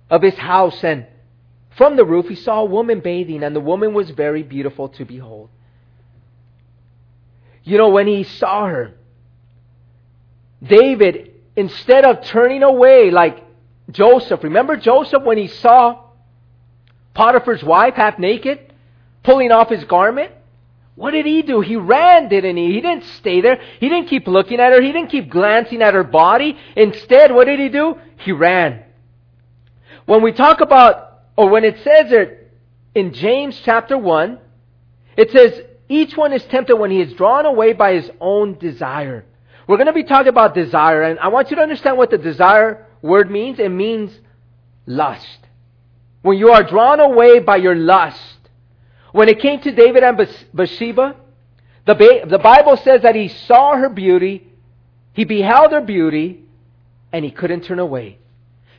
[0.09, 1.05] of his house, and
[1.77, 5.05] from the roof he saw a woman bathing, and the woman was very beautiful to
[5.05, 5.49] behold.
[7.63, 8.95] You know, when he saw her,
[10.63, 13.43] David, instead of turning away like
[13.91, 16.08] Joseph, remember Joseph when he saw
[17.19, 18.73] Potiphar's wife half naked,
[19.23, 20.31] pulling off his garment?
[20.95, 21.59] What did he do?
[21.59, 22.71] He ran, didn't he?
[22.71, 23.59] He didn't stay there.
[23.81, 24.81] He didn't keep looking at her.
[24.81, 26.57] He didn't keep glancing at her body.
[26.77, 27.97] Instead, what did he do?
[28.19, 28.85] He ran.
[30.05, 32.53] When we talk about, or when it says it
[32.95, 34.39] in James chapter 1,
[35.17, 39.25] it says, each one is tempted when he is drawn away by his own desire.
[39.67, 42.17] We're going to be talking about desire, and I want you to understand what the
[42.17, 43.59] desire word means.
[43.59, 44.17] It means
[44.85, 45.38] lust.
[46.21, 48.19] When you are drawn away by your lust.
[49.11, 50.17] When it came to David and
[50.53, 51.15] Bathsheba,
[51.85, 54.47] the, ba- the Bible says that he saw her beauty,
[55.13, 56.43] he beheld her beauty,
[57.11, 58.19] and he couldn't turn away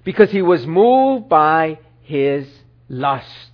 [0.04, 2.48] because he was moved by his
[2.88, 3.50] lust.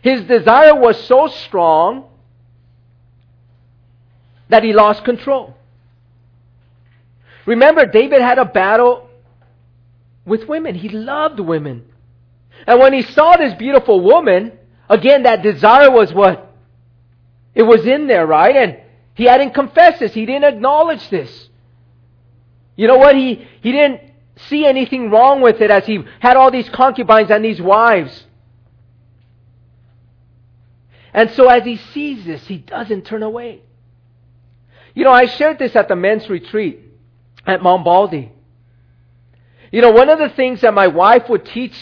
[0.00, 2.04] His desire was so strong
[4.48, 5.56] that he lost control.
[7.46, 9.08] Remember, David had a battle
[10.24, 10.74] with women.
[10.74, 11.91] He loved women.
[12.66, 14.52] And when he saw this beautiful woman,
[14.88, 16.54] again, that desire was what?
[17.54, 18.54] It was in there, right?
[18.54, 18.78] And
[19.14, 20.14] he hadn't confessed this.
[20.14, 21.48] He didn't acknowledge this.
[22.76, 23.16] You know what?
[23.16, 24.00] He, he didn't
[24.48, 28.26] see anything wrong with it as he had all these concubines and these wives.
[31.12, 33.60] And so as he sees this, he doesn't turn away.
[34.94, 36.80] You know, I shared this at the men's retreat
[37.46, 38.32] at Mount Baldy.
[39.70, 41.74] You know, one of the things that my wife would teach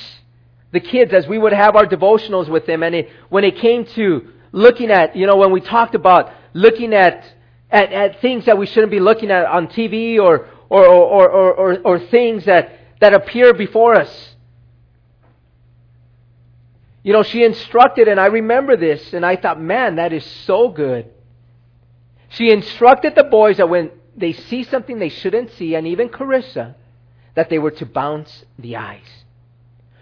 [0.73, 3.85] the kids as we would have our devotionals with them, and it, when it came
[3.85, 7.25] to looking at, you know, when we talked about looking at,
[7.71, 11.55] at, at things that we shouldn't be looking at on TV or, or, or, or,
[11.55, 14.35] or, or things that, that appear before us.
[17.03, 20.69] You know, she instructed, and I remember this, and I thought, man, that is so
[20.69, 21.07] good.
[22.29, 26.75] She instructed the boys that when they see something they shouldn't see, and even Carissa,
[27.35, 29.20] that they were to bounce the eyes.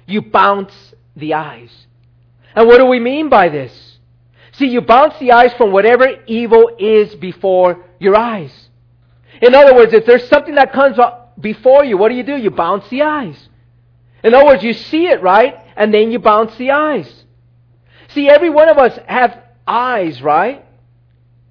[0.08, 0.74] You bounce
[1.14, 1.70] the eyes.
[2.56, 3.98] And what do we mean by this?
[4.52, 8.70] See, you bounce the eyes from whatever evil is before your eyes.
[9.40, 12.36] In other words, if there's something that comes up before you, what do you do?
[12.36, 13.48] You bounce the eyes.
[14.24, 15.54] In other words, you see it, right?
[15.76, 17.24] And then you bounce the eyes.
[18.08, 20.64] See, every one of us have eyes, right?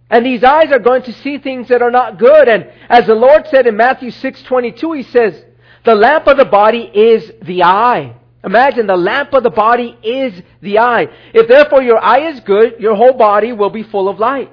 [0.09, 2.49] And these eyes are going to see things that are not good.
[2.49, 5.45] And as the Lord said in Matthew 6:22, he says,
[5.83, 10.41] "The lamp of the body is the eye." Imagine the lamp of the body is
[10.61, 11.07] the eye.
[11.33, 14.51] If therefore your eye is good, your whole body will be full of light.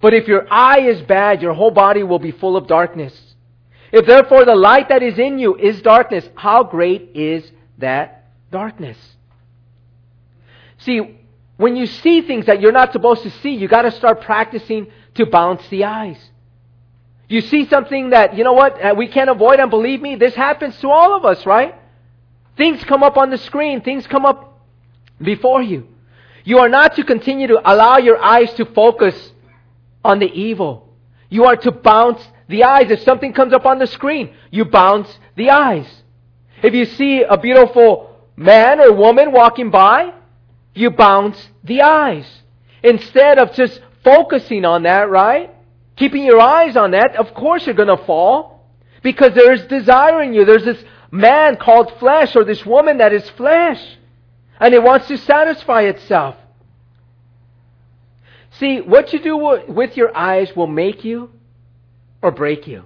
[0.00, 3.14] But if your eye is bad, your whole body will be full of darkness.
[3.92, 8.96] If therefore the light that is in you is darkness, how great is that darkness?
[10.78, 11.18] See,
[11.56, 14.86] when you see things that you're not supposed to see, you got to start practicing
[15.14, 16.18] to bounce the eyes.
[17.28, 20.78] You see something that, you know what, we can't avoid, and believe me, this happens
[20.80, 21.74] to all of us, right?
[22.56, 24.60] Things come up on the screen, things come up
[25.20, 25.88] before you.
[26.44, 29.32] You are not to continue to allow your eyes to focus
[30.04, 30.88] on the evil.
[31.28, 32.90] You are to bounce the eyes.
[32.90, 35.86] If something comes up on the screen, you bounce the eyes.
[36.62, 40.12] If you see a beautiful man or woman walking by,
[40.74, 42.26] you bounce the eyes.
[42.82, 45.50] Instead of just focusing on that, right?
[45.96, 48.68] Keeping your eyes on that, of course you're going to fall.
[49.02, 50.44] Because there's desire in you.
[50.44, 53.80] There's this man called flesh or this woman that is flesh.
[54.58, 56.36] And it wants to satisfy itself.
[58.58, 59.36] See, what you do
[59.68, 61.30] with your eyes will make you
[62.20, 62.84] or break you.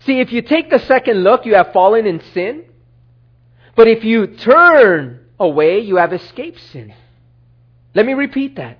[0.00, 2.64] See, if you take the second look, you have fallen in sin.
[3.76, 6.92] But if you turn away, you have escaped sin.
[7.94, 8.78] Let me repeat that.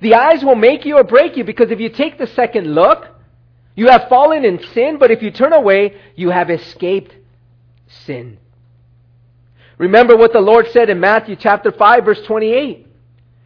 [0.00, 3.06] The eyes will make you or break you because if you take the second look,
[3.74, 7.14] you have fallen in sin, but if you turn away, you have escaped
[8.06, 8.38] sin.
[9.78, 12.86] Remember what the Lord said in Matthew chapter 5 verse 28.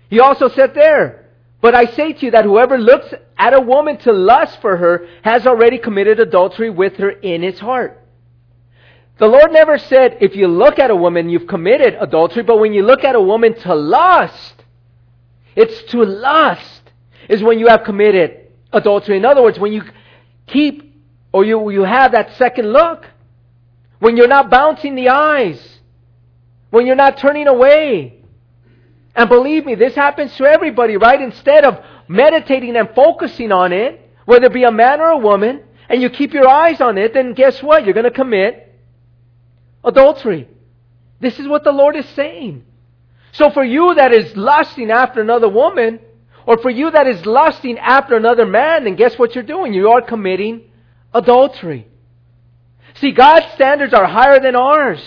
[0.08, 1.30] He also said there,
[1.60, 5.08] But I say to you that whoever looks at a woman to lust for her
[5.22, 8.02] has already committed adultery with her in his heart.
[9.18, 12.74] The Lord never said if you look at a woman you've committed adultery, but when
[12.74, 14.62] you look at a woman to lust,
[15.54, 16.82] it's to lust
[17.28, 19.16] is when you have committed adultery.
[19.16, 19.82] In other words, when you
[20.46, 20.94] keep
[21.32, 23.06] or you, you have that second look.
[23.98, 25.78] When you're not bouncing the eyes.
[26.70, 28.22] When you're not turning away.
[29.14, 31.20] And believe me, this happens to everybody, right?
[31.20, 35.62] Instead of meditating and focusing on it, whether it be a man or a woman,
[35.88, 37.84] and you keep your eyes on it, then guess what?
[37.84, 38.74] You're going to commit
[39.82, 40.48] adultery.
[41.20, 42.64] This is what the Lord is saying.
[43.32, 46.00] So for you that is lusting after another woman,
[46.46, 49.72] or for you that is lusting after another man, then guess what you're doing?
[49.72, 50.70] You are committing
[51.14, 51.86] adultery.
[52.96, 55.00] See, God's standards are higher than ours.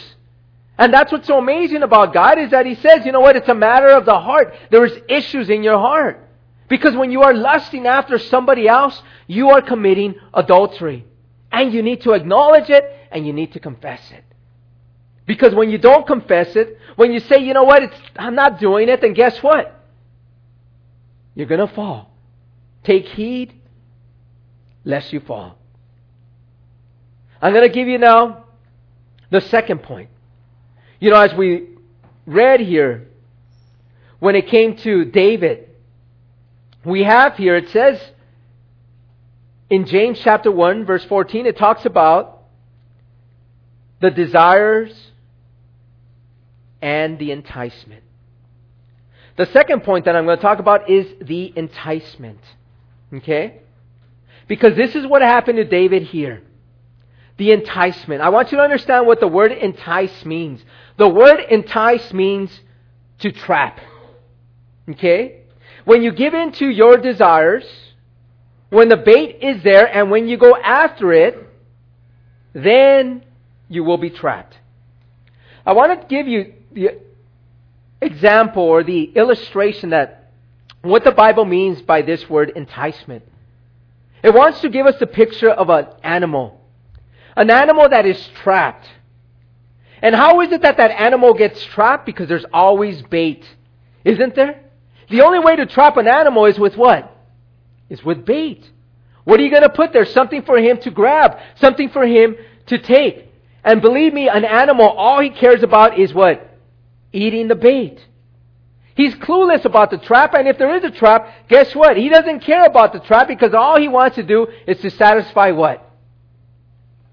[0.78, 3.50] And that's what's so amazing about God is that He says, you know what, it's
[3.50, 4.56] a matter of the heart.
[4.72, 6.26] There is issues in your heart.
[6.70, 11.06] Because when you are lusting after somebody else, you are committing adultery.
[11.52, 14.24] And you need to acknowledge it and you need to confess it.
[15.26, 18.88] Because when you don't confess it, when you say, you know what, I'm not doing
[18.88, 19.76] it, then guess what?
[21.36, 22.12] You're going to fall.
[22.84, 23.54] Take heed
[24.84, 25.59] lest you fall.
[27.42, 28.46] I'm going to give you now
[29.30, 30.10] the second point.
[31.00, 31.70] You know, as we
[32.26, 33.08] read here,
[34.20, 35.70] when it came to David,
[36.84, 38.02] we have here, it says
[39.70, 42.44] in James chapter 1, verse 14, it talks about
[44.02, 45.12] the desires
[46.82, 48.04] and the enticement.
[49.38, 52.40] The second point that I'm going to talk about is the enticement.
[53.14, 53.60] Okay?
[54.48, 56.42] Because this is what happened to David here.
[57.40, 58.22] The enticement.
[58.22, 60.64] I want you to understand what the word entice means.
[60.98, 62.52] The word entice means
[63.20, 63.80] to trap.
[64.90, 65.44] Okay?
[65.86, 67.66] When you give in to your desires,
[68.70, 71.38] when the bait is there and when you go after it,
[72.54, 73.24] then
[73.70, 74.58] you will be trapped.
[75.66, 77.00] I want to give you the
[78.02, 80.32] example or the illustration that
[80.82, 83.24] what the Bible means by this word enticement.
[84.24, 86.59] It wants to give us a picture of an animal.
[87.40, 88.86] An animal that is trapped.
[90.02, 92.06] And how is it that that animal gets trapped?
[92.06, 93.46] Because there's always bait.
[94.04, 94.60] Isn't there?
[95.10, 97.16] The only way to trap an animal is with what?
[97.90, 98.70] Is with bait.
[99.24, 100.06] What are you going to put there?
[100.06, 101.40] Something for him to grab.
[101.56, 103.32] Something for him to take.
[103.64, 106.60] And believe me, an animal, all he cares about is what?
[107.14, 108.06] Eating the bait.
[108.96, 111.96] He's clueless about the trap, and if there is a trap, guess what?
[111.96, 115.52] He doesn't care about the trap because all he wants to do is to satisfy
[115.52, 115.89] what?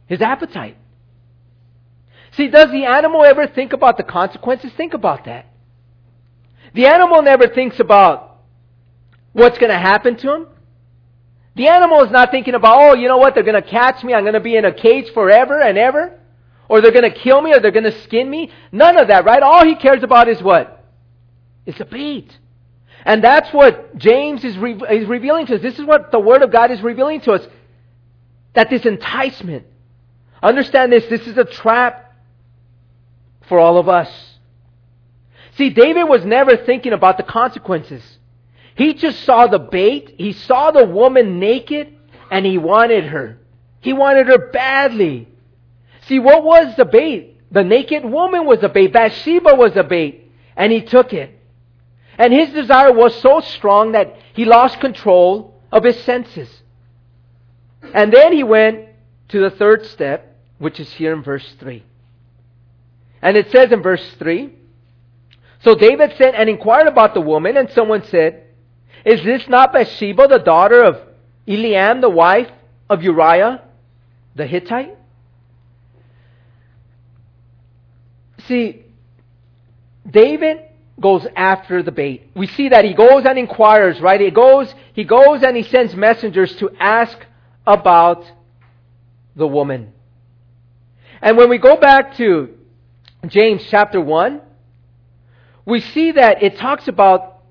[0.07, 0.77] His appetite.
[2.33, 4.73] See, does the animal ever think about the consequences?
[4.77, 5.47] Think about that.
[6.75, 8.41] The animal never thinks about
[9.33, 10.47] what's going to happen to him.
[11.55, 14.13] The animal is not thinking about, oh, you know what, they're going to catch me,
[14.13, 16.19] I'm going to be in a cage forever and ever.
[16.69, 18.51] Or they're going to kill me, or they're going to skin me.
[18.73, 19.43] None of that, right?
[19.43, 20.85] All he cares about is what?
[21.65, 22.37] It's a bait.
[23.05, 25.63] And that's what James is, re- is revealing to us.
[25.63, 27.47] This is what the Word of God is revealing to us.
[28.55, 29.65] That this enticement,
[30.43, 32.15] understand this, this is a trap
[33.49, 34.11] for all of us.
[35.57, 38.03] See, David was never thinking about the consequences.
[38.75, 41.95] He just saw the bait, he saw the woman naked,
[42.31, 43.39] and he wanted her.
[43.81, 45.29] He wanted her badly.
[46.03, 47.41] See, what was the bait?
[47.51, 48.93] The naked woman was the bait.
[48.93, 50.31] Bathsheba was the bait.
[50.57, 51.31] And he took it.
[52.19, 56.51] And his desire was so strong that he lost control of his senses.
[57.95, 58.86] And then he went
[59.29, 61.83] to the third step, which is here in verse 3.
[63.23, 64.53] And it says in verse 3
[65.61, 68.45] So David sent and inquired about the woman, and someone said,
[69.05, 71.01] Is this not Bathsheba, the daughter of
[71.47, 72.51] Eliam, the wife
[72.89, 73.63] of Uriah
[74.35, 74.97] the Hittite?
[78.47, 78.85] See,
[80.09, 80.59] David
[81.01, 82.31] goes after the bait.
[82.35, 84.21] We see that he goes and inquires, right?
[84.21, 87.19] He goes, he goes and he sends messengers to ask
[87.67, 88.25] about
[89.37, 89.93] the woman.
[91.23, 92.55] And when we go back to
[93.27, 94.41] James chapter 1,
[95.65, 97.43] we see that it talks about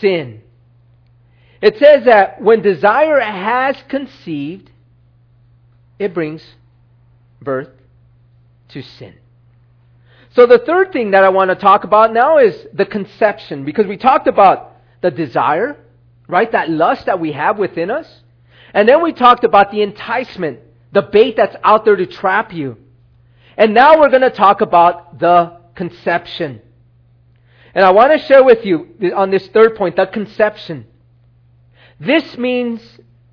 [0.00, 0.42] sin.
[1.62, 4.70] It says that when desire has conceived,
[5.98, 6.42] it brings
[7.40, 7.70] birth
[8.68, 9.14] to sin.
[10.34, 13.86] So the third thing that I want to talk about now is the conception, because
[13.86, 15.76] we talked about the desire,
[16.28, 16.50] right?
[16.52, 18.22] That lust that we have within us.
[18.74, 20.60] And then we talked about the enticement,
[20.96, 22.78] the bait that's out there to trap you.
[23.58, 26.62] And now we're going to talk about the conception.
[27.74, 30.86] And I want to share with you on this third point, the conception.
[32.00, 32.80] This means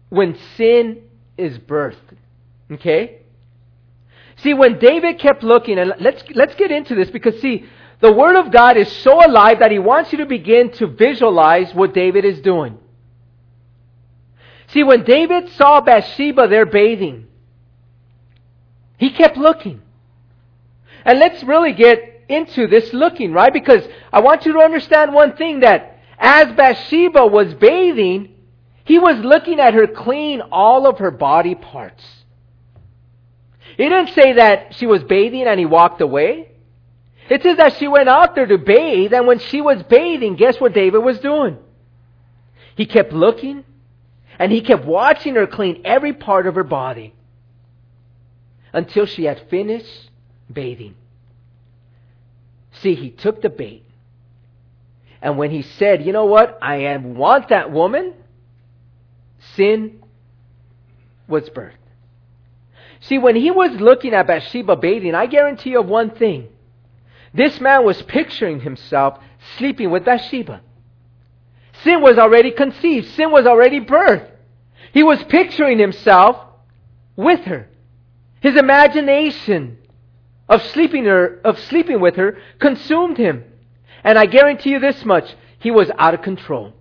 [0.09, 1.03] when sin
[1.37, 2.17] is birthed.
[2.69, 3.21] Okay?
[4.39, 7.65] See, when David kept looking, and let's, let's get into this because, see,
[8.01, 11.73] the Word of God is so alive that He wants you to begin to visualize
[11.73, 12.77] what David is doing.
[14.67, 17.27] See, when David saw Bathsheba there bathing,
[19.03, 19.81] he kept looking.
[21.03, 23.51] And let's really get into this looking, right?
[23.51, 23.83] Because
[24.13, 28.33] I want you to understand one thing that as Bathsheba was bathing,
[28.85, 32.03] he was looking at her clean all of her body parts.
[33.75, 36.51] He didn't say that she was bathing and he walked away.
[37.29, 40.59] It says that she went out there to bathe, and when she was bathing, guess
[40.61, 41.57] what David was doing?
[42.75, 43.63] He kept looking,
[44.39, 47.13] and he kept watching her clean every part of her body
[48.73, 50.09] until she had finished
[50.51, 50.95] bathing.
[52.81, 53.85] See, he took the bait.
[55.21, 58.13] And when he said, you know what, I am want that woman,
[59.55, 60.03] sin
[61.27, 61.77] was birthed.
[63.01, 66.47] See, when he was looking at Bathsheba bathing, I guarantee you of one thing.
[67.33, 69.19] This man was picturing himself
[69.57, 70.61] sleeping with Bathsheba.
[71.83, 73.07] Sin was already conceived.
[73.09, 74.29] Sin was already birthed.
[74.93, 76.37] He was picturing himself
[77.15, 77.67] with her.
[78.43, 79.77] His imagination
[80.49, 83.45] of sleeping her, of sleeping with her consumed him.
[84.03, 86.73] And I guarantee you this much, he was out of control.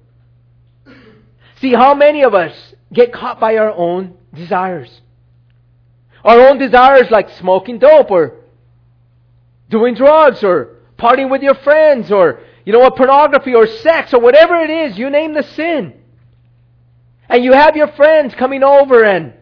[1.61, 5.03] See how many of us get caught by our own desires.
[6.25, 8.41] Our own desires like smoking dope or
[9.71, 14.21] doing drugs or partying with your friends or you know what pornography or sex or
[14.21, 15.95] whatever it is, you name the sin.
[17.29, 19.35] And you have your friends coming over and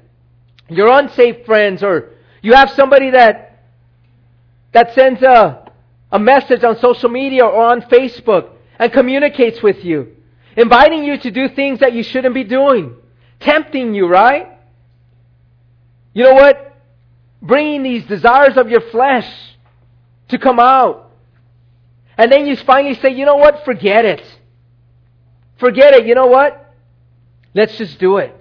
[0.71, 2.11] your unsafe friends or
[2.43, 3.51] you have somebody that
[4.73, 5.71] that sends a,
[6.13, 10.17] a message on social media or on Facebook and communicates with you,
[10.57, 12.95] inviting you to do things that you shouldn't be doing,
[13.41, 14.49] tempting you, right?
[16.15, 16.77] You know what?
[17.43, 19.29] Bringing these desires of your flesh
[20.29, 21.11] to come out.
[22.17, 23.65] And then you finally say, you know what?
[23.65, 24.23] Forget it.
[25.59, 26.07] Forget it.
[26.07, 26.75] You know what?
[27.55, 28.37] Let's just do it.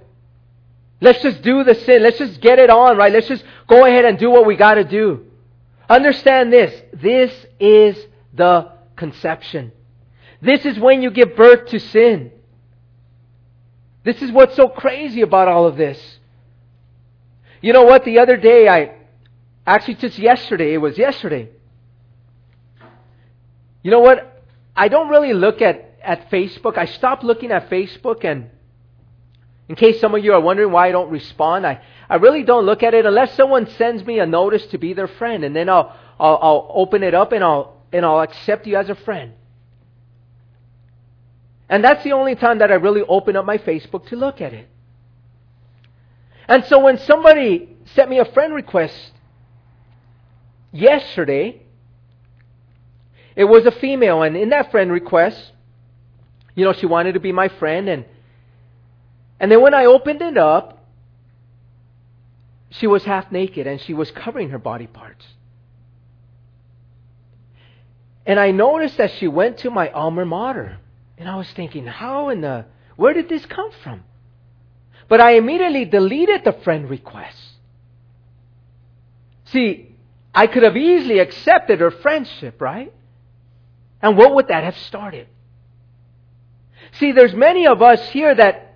[1.01, 2.03] Let's just do the sin.
[2.03, 3.11] Let's just get it on, right?
[3.11, 5.25] Let's just go ahead and do what we got to do.
[5.89, 6.81] Understand this.
[6.93, 7.97] This is
[8.33, 9.71] the conception.
[10.41, 12.31] This is when you give birth to sin.
[14.03, 16.19] This is what's so crazy about all of this.
[17.61, 18.05] You know what?
[18.05, 18.95] The other day, I
[19.65, 21.49] actually just yesterday, it was yesterday.
[23.83, 24.43] You know what?
[24.75, 26.77] I don't really look at, at Facebook.
[26.77, 28.49] I stopped looking at Facebook, and
[29.69, 32.65] in case some of you are wondering why I don't respond, I, I really don't
[32.65, 35.69] look at it unless someone sends me a notice to be their friend, and then
[35.69, 39.33] I'll, I'll, I'll open it up and I'll, and I'll accept you as a friend.
[41.69, 44.53] And that's the only time that I really open up my Facebook to look at
[44.53, 44.67] it.
[46.47, 49.11] And so when somebody sent me a friend request
[50.71, 51.61] yesterday,
[53.35, 55.51] it was a female, and in that friend request,
[56.55, 58.05] you know, she wanted to be my friend, and
[59.39, 60.85] and then when I opened it up,
[62.71, 65.25] she was half naked and she was covering her body parts.
[68.25, 70.77] And I noticed that she went to my alma mater.
[71.17, 72.65] And I was thinking, how in the,
[72.95, 74.03] where did this come from?
[75.07, 77.37] But I immediately deleted the friend request.
[79.45, 79.95] See,
[80.33, 82.93] I could have easily accepted her friendship, right?
[84.01, 85.27] And what would that have started?
[86.93, 88.68] See, there's many of us here that,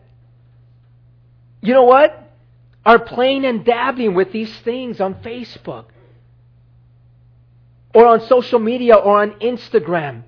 [1.64, 2.24] you know what?
[2.86, 5.86] are playing and dabbling with these things on Facebook
[7.93, 10.24] or on social media or on Instagram.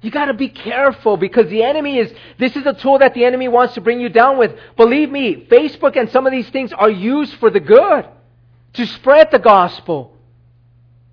[0.00, 3.24] You got to be careful because the enemy is, this is a tool that the
[3.24, 4.52] enemy wants to bring you down with.
[4.76, 8.06] Believe me, Facebook and some of these things are used for the good,
[8.74, 10.14] to spread the gospel.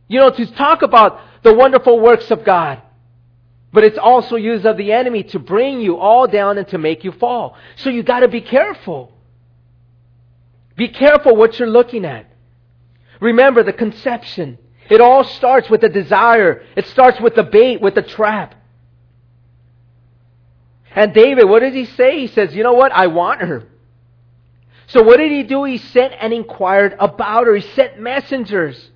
[0.08, 2.82] You know, to talk about the wonderful works of God.
[3.74, 7.04] But it's also used of the enemy to bring you all down and to make
[7.04, 7.56] you fall.
[7.78, 9.14] So you got to be careful.
[10.76, 12.28] Be careful what you're looking at.
[13.22, 14.58] Remember the conception.
[14.90, 16.64] It all starts with the desire.
[16.76, 18.56] It starts with the bait, with the trap.
[20.94, 22.20] And David, what does he say?
[22.20, 22.92] He says, you know what?
[22.92, 23.68] I want her.
[24.88, 25.64] So what did he do?
[25.64, 27.56] He sent and inquired about her.
[27.56, 28.90] He sent messengers.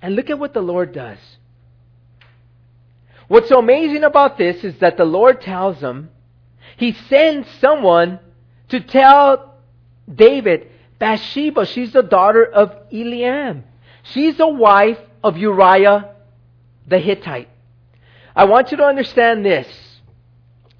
[0.00, 1.18] And look at what the Lord does.
[3.28, 6.10] What's so amazing about this is that the Lord tells him,
[6.76, 8.20] He sends someone
[8.68, 9.54] to tell
[10.12, 10.68] David,
[10.98, 13.62] Bathsheba, she's the daughter of Eliam.
[14.04, 16.14] She's the wife of Uriah
[16.86, 17.48] the Hittite.
[18.34, 19.66] I want you to understand this.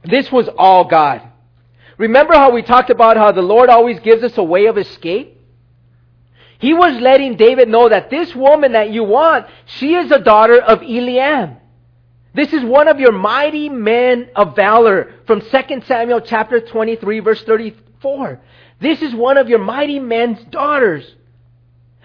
[0.05, 1.23] This was all God.
[1.99, 5.41] Remember how we talked about how the Lord always gives us a way of escape?
[6.59, 10.61] He was letting David know that this woman that you want, she is a daughter
[10.61, 11.59] of Eliam.
[12.37, 17.43] This is one of your mighty men of valor from 2 Samuel chapter 23 verse
[17.45, 18.41] 34.
[18.79, 21.11] This is one of your mighty men's daughters.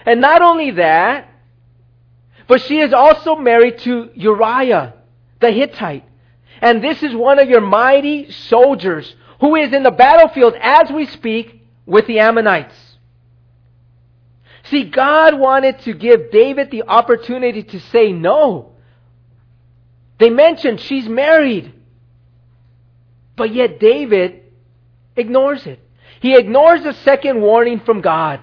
[0.06, 1.28] And not only that,
[2.48, 4.94] but she is also married to Uriah
[5.42, 6.06] the Hittite.
[6.62, 11.08] And this is one of your mighty soldiers who is in the battlefield as we
[11.08, 12.76] speak with the Ammonites.
[14.66, 18.71] See, God wanted to give David the opportunity to say no.
[20.22, 21.74] They mentioned she's married.
[23.36, 24.44] But yet David
[25.16, 25.80] ignores it.
[26.20, 28.40] He ignores the second warning from God.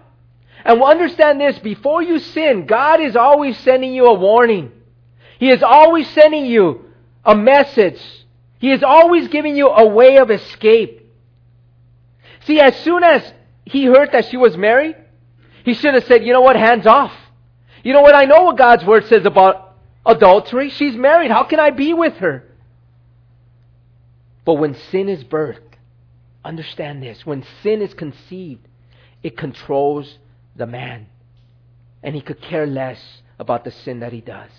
[0.64, 4.72] And we'll understand this before you sin, God is always sending you a warning.
[5.38, 6.86] He is always sending you
[7.24, 8.02] a message.
[8.58, 11.08] He is always giving you a way of escape.
[12.40, 13.32] See, as soon as
[13.64, 14.96] he heard that she was married,
[15.64, 17.12] he should have said, you know what, hands off.
[17.84, 19.67] You know what, I know what God's word says about
[20.04, 20.70] adultery.
[20.70, 21.30] She's married.
[21.30, 22.44] How can I be with her?
[24.44, 25.60] But when sin is birthed,
[26.44, 28.66] understand this when sin is conceived,
[29.22, 30.18] it controls
[30.56, 31.06] the man.
[32.02, 34.50] And he could care less about the sin that he does.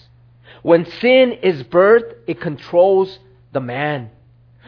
[0.61, 3.19] When sin is birthed, it controls
[3.51, 4.11] the man.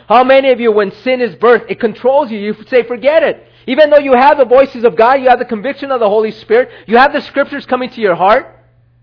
[0.07, 2.39] How many of you, when sin is birthed, it controls you?
[2.39, 3.47] You say, forget it.
[3.67, 6.31] Even though you have the voices of God, you have the conviction of the Holy
[6.31, 8.60] Spirit, you have the scriptures coming to your heart,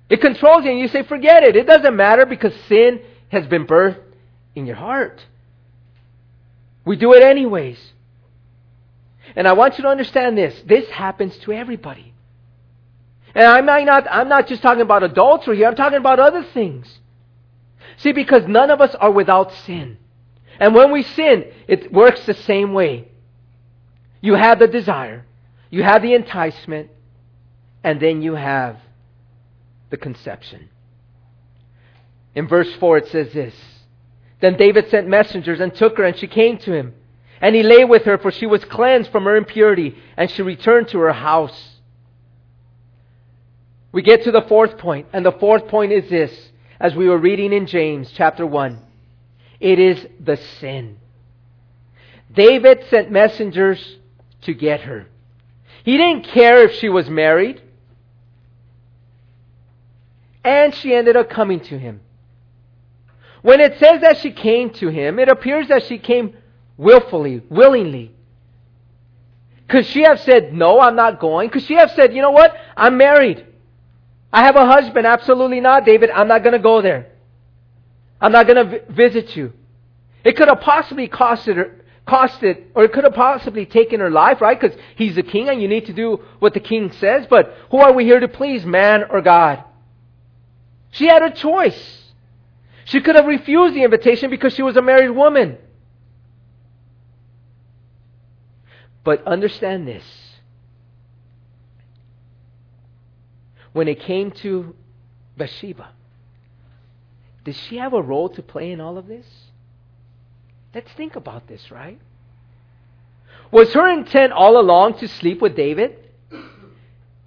[0.08, 1.56] it controls you and you say, forget it.
[1.56, 4.00] It doesn't matter because sin has been birthed
[4.54, 5.24] in your heart.
[6.84, 7.78] We do it anyways.
[9.36, 10.60] And I want you to understand this.
[10.66, 12.14] This happens to everybody.
[13.34, 16.42] And I might not, I'm not just talking about adultery here, I'm talking about other
[16.42, 16.98] things.
[17.98, 19.98] See, because none of us are without sin.
[20.58, 23.08] And when we sin, it works the same way.
[24.20, 25.26] You have the desire,
[25.70, 26.90] you have the enticement,
[27.84, 28.78] and then you have
[29.90, 30.68] the conception.
[32.34, 33.54] In verse 4, it says this
[34.40, 36.94] Then David sent messengers and took her, and she came to him.
[37.40, 40.88] And he lay with her, for she was cleansed from her impurity, and she returned
[40.88, 41.76] to her house.
[43.92, 47.18] We get to the fourth point, and the fourth point is this, as we were
[47.18, 48.78] reading in James chapter 1.
[49.60, 50.98] It is the sin.
[52.32, 53.96] David sent messengers
[54.42, 55.06] to get her.
[55.84, 57.62] He didn't care if she was married.
[60.44, 62.00] And she ended up coming to him.
[63.42, 66.36] When it says that she came to him, it appears that she came
[66.76, 68.14] willfully, willingly.
[69.68, 71.50] Could she have said, No, I'm not going?
[71.50, 72.54] Could she have said, You know what?
[72.76, 73.46] I'm married.
[74.32, 75.06] I have a husband.
[75.06, 76.10] Absolutely not, David.
[76.10, 77.12] I'm not going to go there.
[78.20, 79.52] I'm not going to visit you.
[80.24, 84.40] It could have possibly costed her, costed, or it could have possibly taken her life,
[84.40, 84.58] right?
[84.58, 87.26] Because he's the king and you need to do what the king says.
[87.30, 89.64] But who are we here to please, man or God?
[90.90, 91.98] She had a choice.
[92.84, 95.58] She could have refused the invitation because she was a married woman.
[99.04, 100.04] But understand this.
[103.72, 104.74] When it came to
[105.36, 105.90] Bathsheba,
[107.44, 109.26] did she have a role to play in all of this?
[110.74, 112.00] Let's think about this, right?
[113.50, 115.96] Was her intent all along to sleep with David?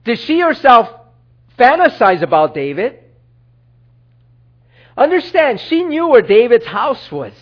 [0.03, 0.89] Did she herself
[1.57, 2.99] fantasize about David?
[4.97, 7.33] Understand, she knew where David's house was.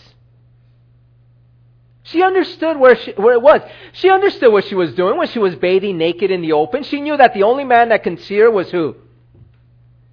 [2.03, 3.61] She understood where, she, where it was.
[3.93, 6.83] She understood what she was doing when she was bathing naked in the open.
[6.83, 8.95] She knew that the only man that could see her was who?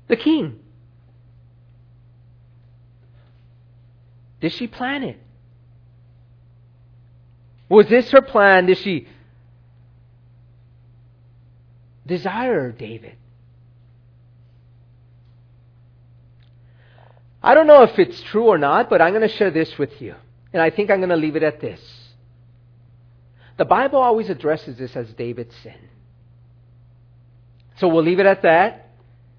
[0.09, 0.59] The king.
[4.41, 5.21] Did she plan it?
[7.69, 8.67] Was this her plan?
[8.67, 9.09] Did she
[12.07, 13.17] desire David?
[17.47, 20.03] I don't know if it's true or not, but I'm going to share this with
[20.03, 20.17] you.
[20.53, 21.81] And I think I'm going to leave it at this.
[23.57, 25.79] The Bible always addresses this as David's sin.
[27.77, 28.91] So we'll leave it at that.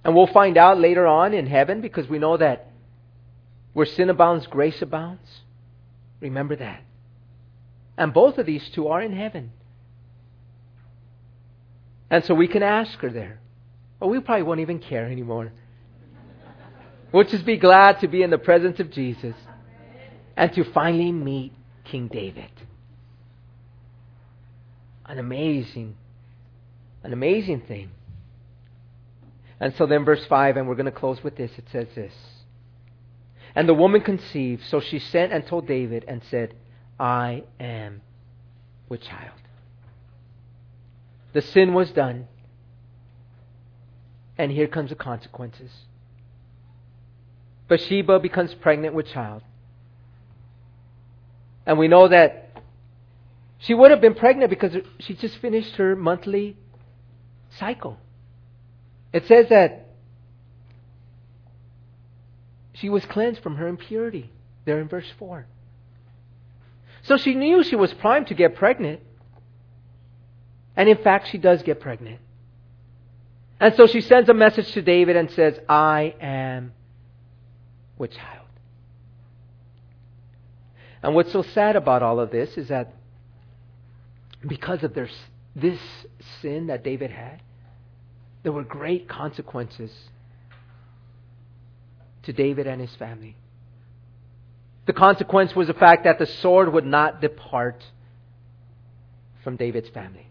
[0.05, 2.71] And we'll find out later on in heaven because we know that
[3.73, 5.41] where sin abounds, grace abounds.
[6.21, 6.83] Remember that.
[7.97, 9.51] And both of these two are in heaven.
[12.09, 13.41] And so we can ask her there.
[13.99, 15.51] But we probably won't even care anymore.
[17.11, 19.35] We'll just be glad to be in the presence of Jesus
[20.35, 21.53] and to finally meet
[21.85, 22.51] King David.
[25.05, 25.95] An amazing,
[27.03, 27.91] an amazing thing.
[29.59, 32.13] And so then, verse 5, and we're going to close with this it says this.
[33.55, 36.53] And the woman conceived, so she sent and told David and said,
[36.99, 38.01] I am
[38.87, 39.39] with child.
[41.33, 42.27] The sin was done,
[44.37, 45.71] and here comes the consequences.
[47.67, 49.41] Bathsheba becomes pregnant with child.
[51.65, 52.61] And we know that
[53.59, 56.55] she would have been pregnant because she just finished her monthly
[57.57, 57.97] cycle.
[59.11, 59.87] It says that
[62.73, 64.29] she was cleansed from her impurity,
[64.65, 65.45] there in verse 4.
[67.03, 69.01] So she knew she was primed to get pregnant.
[70.75, 72.19] And in fact, she does get pregnant.
[73.59, 76.73] And so she sends a message to David and says, I am
[77.97, 78.47] with child.
[81.03, 82.93] And what's so sad about all of this is that
[84.45, 85.09] because of their,
[85.55, 85.79] this
[86.41, 87.41] sin that David had,
[88.43, 89.91] there were great consequences
[92.23, 93.35] to David and his family.
[94.85, 97.83] The consequence was the fact that the sword would not depart
[99.43, 100.27] from David's family.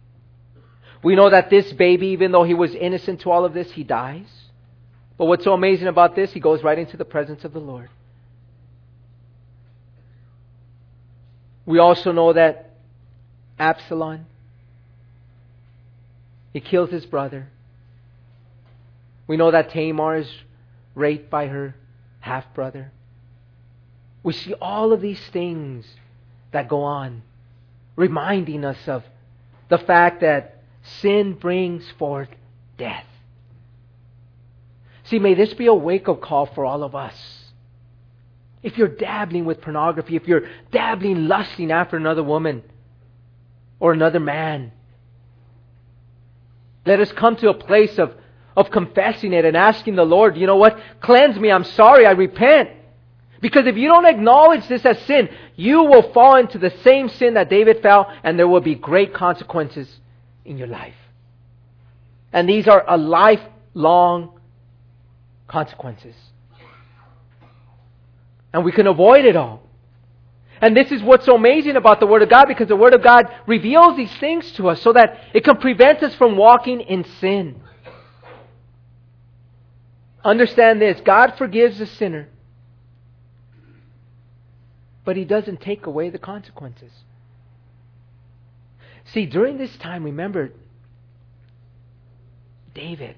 [1.02, 3.84] We know that this baby, even though he was innocent to all of this, he
[3.84, 4.26] dies.
[5.18, 7.88] But what's so amazing about this, he goes right into the presence of the Lord.
[11.64, 12.74] We also know that
[13.58, 14.26] Absalom,
[16.52, 17.48] he kills his brother.
[19.26, 20.30] We know that Tamar is
[20.94, 21.74] raped by her
[22.20, 22.92] half brother.
[24.22, 25.86] We see all of these things
[26.52, 27.22] that go on,
[27.96, 29.02] reminding us of
[29.68, 30.62] the fact that
[31.00, 32.28] sin brings forth
[32.78, 33.06] death.
[35.06, 37.14] See, may this be a wake up call for all of us.
[38.62, 42.62] If you're dabbling with pornography, if you're dabbling, lusting after another woman
[43.78, 44.72] or another man,
[46.84, 48.14] let us come to a place of,
[48.56, 50.78] of confessing it and asking the Lord, you know what?
[51.00, 51.50] Cleanse me.
[51.50, 52.06] I'm sorry.
[52.06, 52.70] I repent.
[53.40, 57.34] Because if you don't acknowledge this as sin, you will fall into the same sin
[57.34, 59.88] that David fell, and there will be great consequences
[60.44, 60.94] in your life.
[62.32, 64.35] And these are a lifelong
[65.48, 66.14] consequences.
[68.52, 69.62] And we can avoid it all.
[70.60, 73.02] And this is what's so amazing about the Word of God because the Word of
[73.02, 77.04] God reveals these things to us so that it can prevent us from walking in
[77.20, 77.60] sin.
[80.24, 82.28] Understand this God forgives the sinner,
[85.04, 86.90] but He doesn't take away the consequences.
[89.12, 90.50] See, during this time, remember
[92.74, 93.16] David.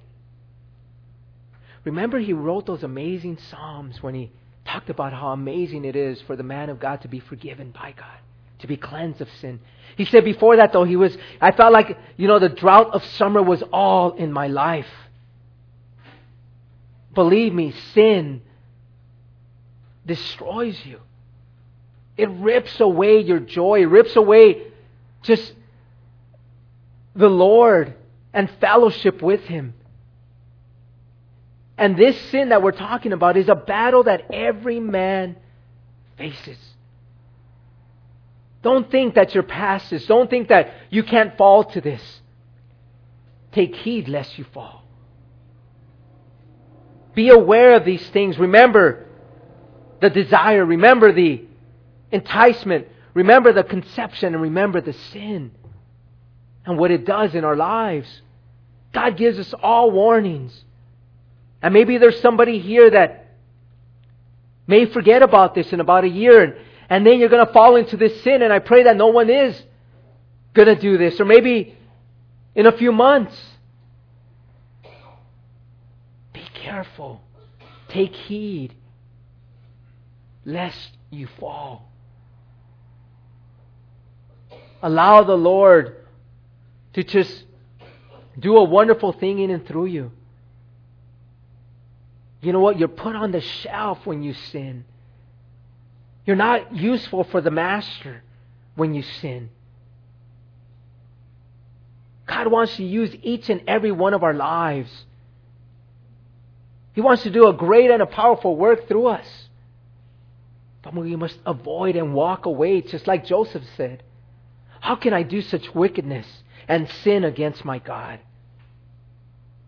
[1.89, 4.30] Remember, he wrote those amazing Psalms when he
[4.66, 7.95] talked about how amazing it is for the man of God to be forgiven by
[7.97, 8.18] God,
[8.59, 9.59] to be cleansed of sin.
[9.97, 13.03] He said before that, though, he was, I felt like, you know, the drought of
[13.05, 14.89] summer was all in my life.
[17.14, 18.43] Believe me, sin
[20.05, 21.01] destroys you.
[22.18, 24.66] It rips away your joy, it rips away
[25.22, 25.55] just
[27.16, 27.95] the Lord
[28.34, 29.72] and fellowship with Him.
[31.79, 35.37] And this sin that we're talking about is a battle that every man
[36.16, 36.59] faces.
[38.62, 40.05] Don't think that you're past this.
[40.07, 42.03] Don't think that you can't fall to this.
[43.53, 44.83] Take heed lest you fall.
[47.14, 48.39] Be aware of these things.
[48.39, 49.07] Remember
[50.01, 50.64] the desire.
[50.64, 51.45] Remember the
[52.11, 52.89] enticement.
[53.14, 54.35] Remember the conception.
[54.35, 55.53] And remember the sin
[56.66, 58.22] and what it does in our lives.
[58.93, 60.64] God gives us all warnings.
[61.63, 63.35] And maybe there's somebody here that
[64.67, 66.55] may forget about this in about a year, and,
[66.89, 69.31] and then you're going to fall into this sin, and I pray that no one
[69.31, 69.61] is
[70.55, 71.77] going to do this, or maybe
[72.55, 73.37] in a few months.
[76.33, 77.21] Be careful.
[77.89, 78.75] Take heed,
[80.45, 81.91] lest you fall.
[84.83, 85.97] Allow the Lord
[86.93, 87.45] to just
[88.39, 90.13] do a wonderful thing in and through you.
[92.41, 92.78] You know what?
[92.78, 94.84] You're put on the shelf when you sin.
[96.24, 98.22] You're not useful for the master
[98.74, 99.51] when you sin.
[102.26, 104.91] God wants to use each and every one of our lives.
[106.93, 109.26] He wants to do a great and a powerful work through us.
[110.82, 114.03] But we must avoid and walk away, just like Joseph said.
[114.80, 116.26] How can I do such wickedness
[116.68, 118.20] and sin against my God?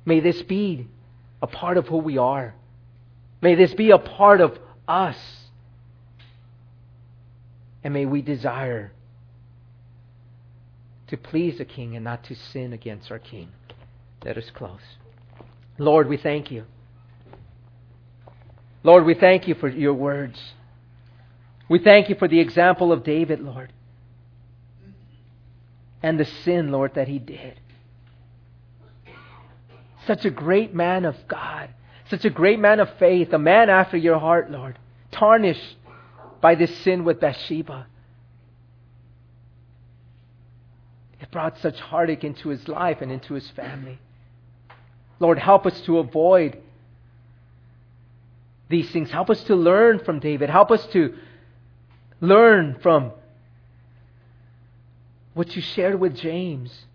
[0.04, 0.88] May this be
[1.42, 2.54] a part of who we are.
[3.41, 5.16] May this be a part of us.
[7.82, 8.93] And may we desire
[11.09, 13.49] to please the King and not to sin against our King.
[14.24, 14.80] Let us close.
[15.78, 16.64] Lord, we thank you.
[18.82, 20.38] Lord, we thank you for your words.
[21.68, 23.72] We thank you for the example of David, Lord,
[26.03, 27.61] and the sin, Lord, that he did.
[30.07, 31.70] Such a great man of God
[32.11, 34.76] such a great man of faith, a man after your heart, Lord,
[35.12, 35.76] tarnished
[36.40, 37.86] by this sin with Bathsheba.
[41.20, 44.00] It brought such heartache into his life and into his family.
[45.20, 46.58] Lord, help us to avoid
[48.68, 49.11] these things.
[49.11, 50.50] Help us to learn from David.
[50.50, 51.14] Help us to
[52.20, 53.12] learn from
[55.34, 56.86] what you shared with James,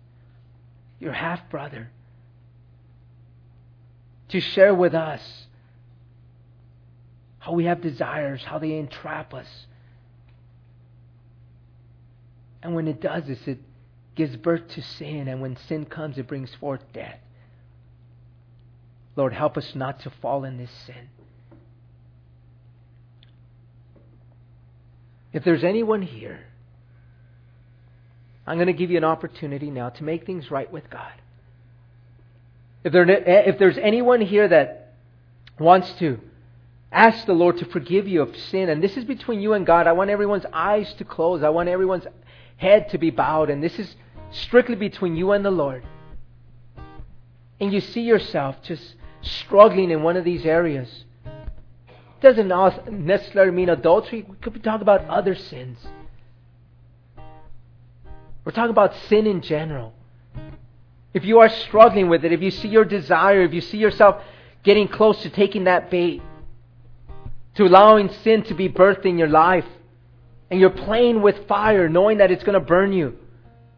[1.00, 1.90] your half brother
[4.28, 5.22] to share with us
[7.38, 9.46] how we have desires, how they entrap us.
[12.62, 13.60] And when it does this, it
[14.16, 15.28] gives birth to sin.
[15.28, 17.20] And when sin comes, it brings forth death.
[19.14, 21.08] Lord, help us not to fall in this sin.
[25.32, 26.40] If there's anyone here
[28.46, 31.12] I'm going to give you an opportunity now to make things right with God.
[32.86, 34.94] If, there, if there's anyone here that
[35.58, 36.20] wants to
[36.92, 39.88] ask the Lord to forgive you of sin, and this is between you and God,
[39.88, 41.42] I want everyone's eyes to close.
[41.42, 42.06] I want everyone's
[42.58, 43.96] head to be bowed, and this is
[44.30, 45.84] strictly between you and the Lord.
[47.58, 51.06] And you see yourself just struggling in one of these areas.
[52.20, 52.46] Doesn't
[52.88, 54.24] necessarily mean adultery.
[54.28, 55.84] We could be talking about other sins.
[58.44, 59.92] We're talking about sin in general.
[61.16, 64.22] If you are struggling with it, if you see your desire, if you see yourself
[64.62, 66.20] getting close to taking that bait,
[67.54, 69.64] to allowing sin to be birthed in your life,
[70.50, 73.16] and you're playing with fire knowing that it's going to burn you,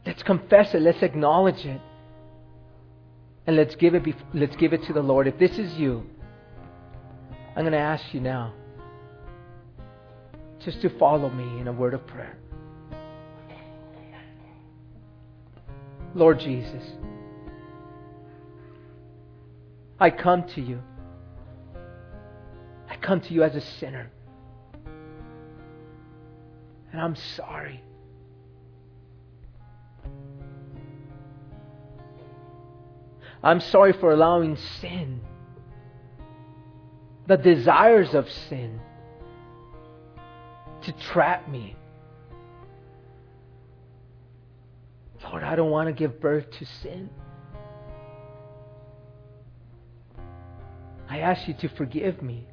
[0.04, 1.80] let's confess it, let's acknowledge it.
[3.46, 4.02] And let's give it,
[4.34, 5.28] let's give it to the Lord.
[5.28, 6.04] If this is you,
[7.54, 8.52] I'm going to ask you now
[10.64, 12.36] just to follow me in a word of prayer.
[16.16, 16.82] Lord Jesus,
[20.00, 20.80] I come to you.
[22.88, 24.10] I come to you as a sinner.
[26.92, 27.82] And I'm sorry.
[33.42, 35.20] I'm sorry for allowing sin,
[37.26, 38.80] the desires of sin,
[40.82, 41.76] to trap me.
[45.22, 47.10] Lord, I don't want to give birth to sin.
[51.18, 52.46] I ask you to forgive me.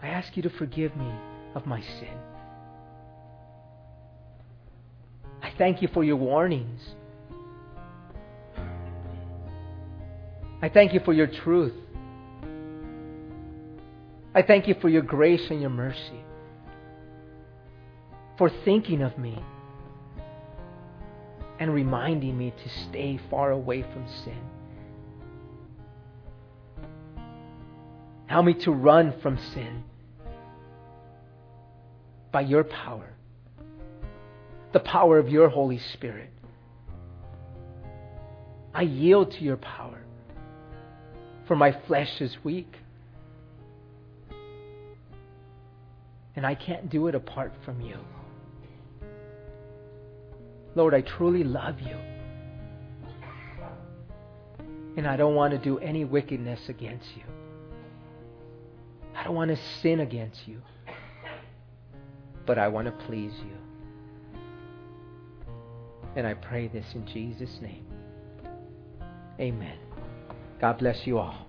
[0.00, 1.12] I ask you to forgive me
[1.56, 2.16] of my sin.
[5.42, 6.80] I thank you for your warnings.
[10.62, 11.74] I thank you for your truth.
[14.32, 16.22] I thank you for your grace and your mercy
[18.38, 19.36] for thinking of me
[21.58, 24.51] and reminding me to stay far away from sin.
[28.32, 29.84] Help me to run from sin
[32.32, 33.12] by your power,
[34.72, 36.30] the power of your Holy Spirit.
[38.72, 40.02] I yield to your power,
[41.46, 42.74] for my flesh is weak.
[46.34, 47.98] And I can't do it apart from you.
[50.74, 51.98] Lord, I truly love you.
[54.96, 57.24] And I don't want to do any wickedness against you.
[59.22, 60.60] I don't want to sin against you.
[62.44, 63.56] But I want to please you.
[66.16, 67.86] And I pray this in Jesus' name.
[69.38, 69.78] Amen.
[70.60, 71.46] God bless you all.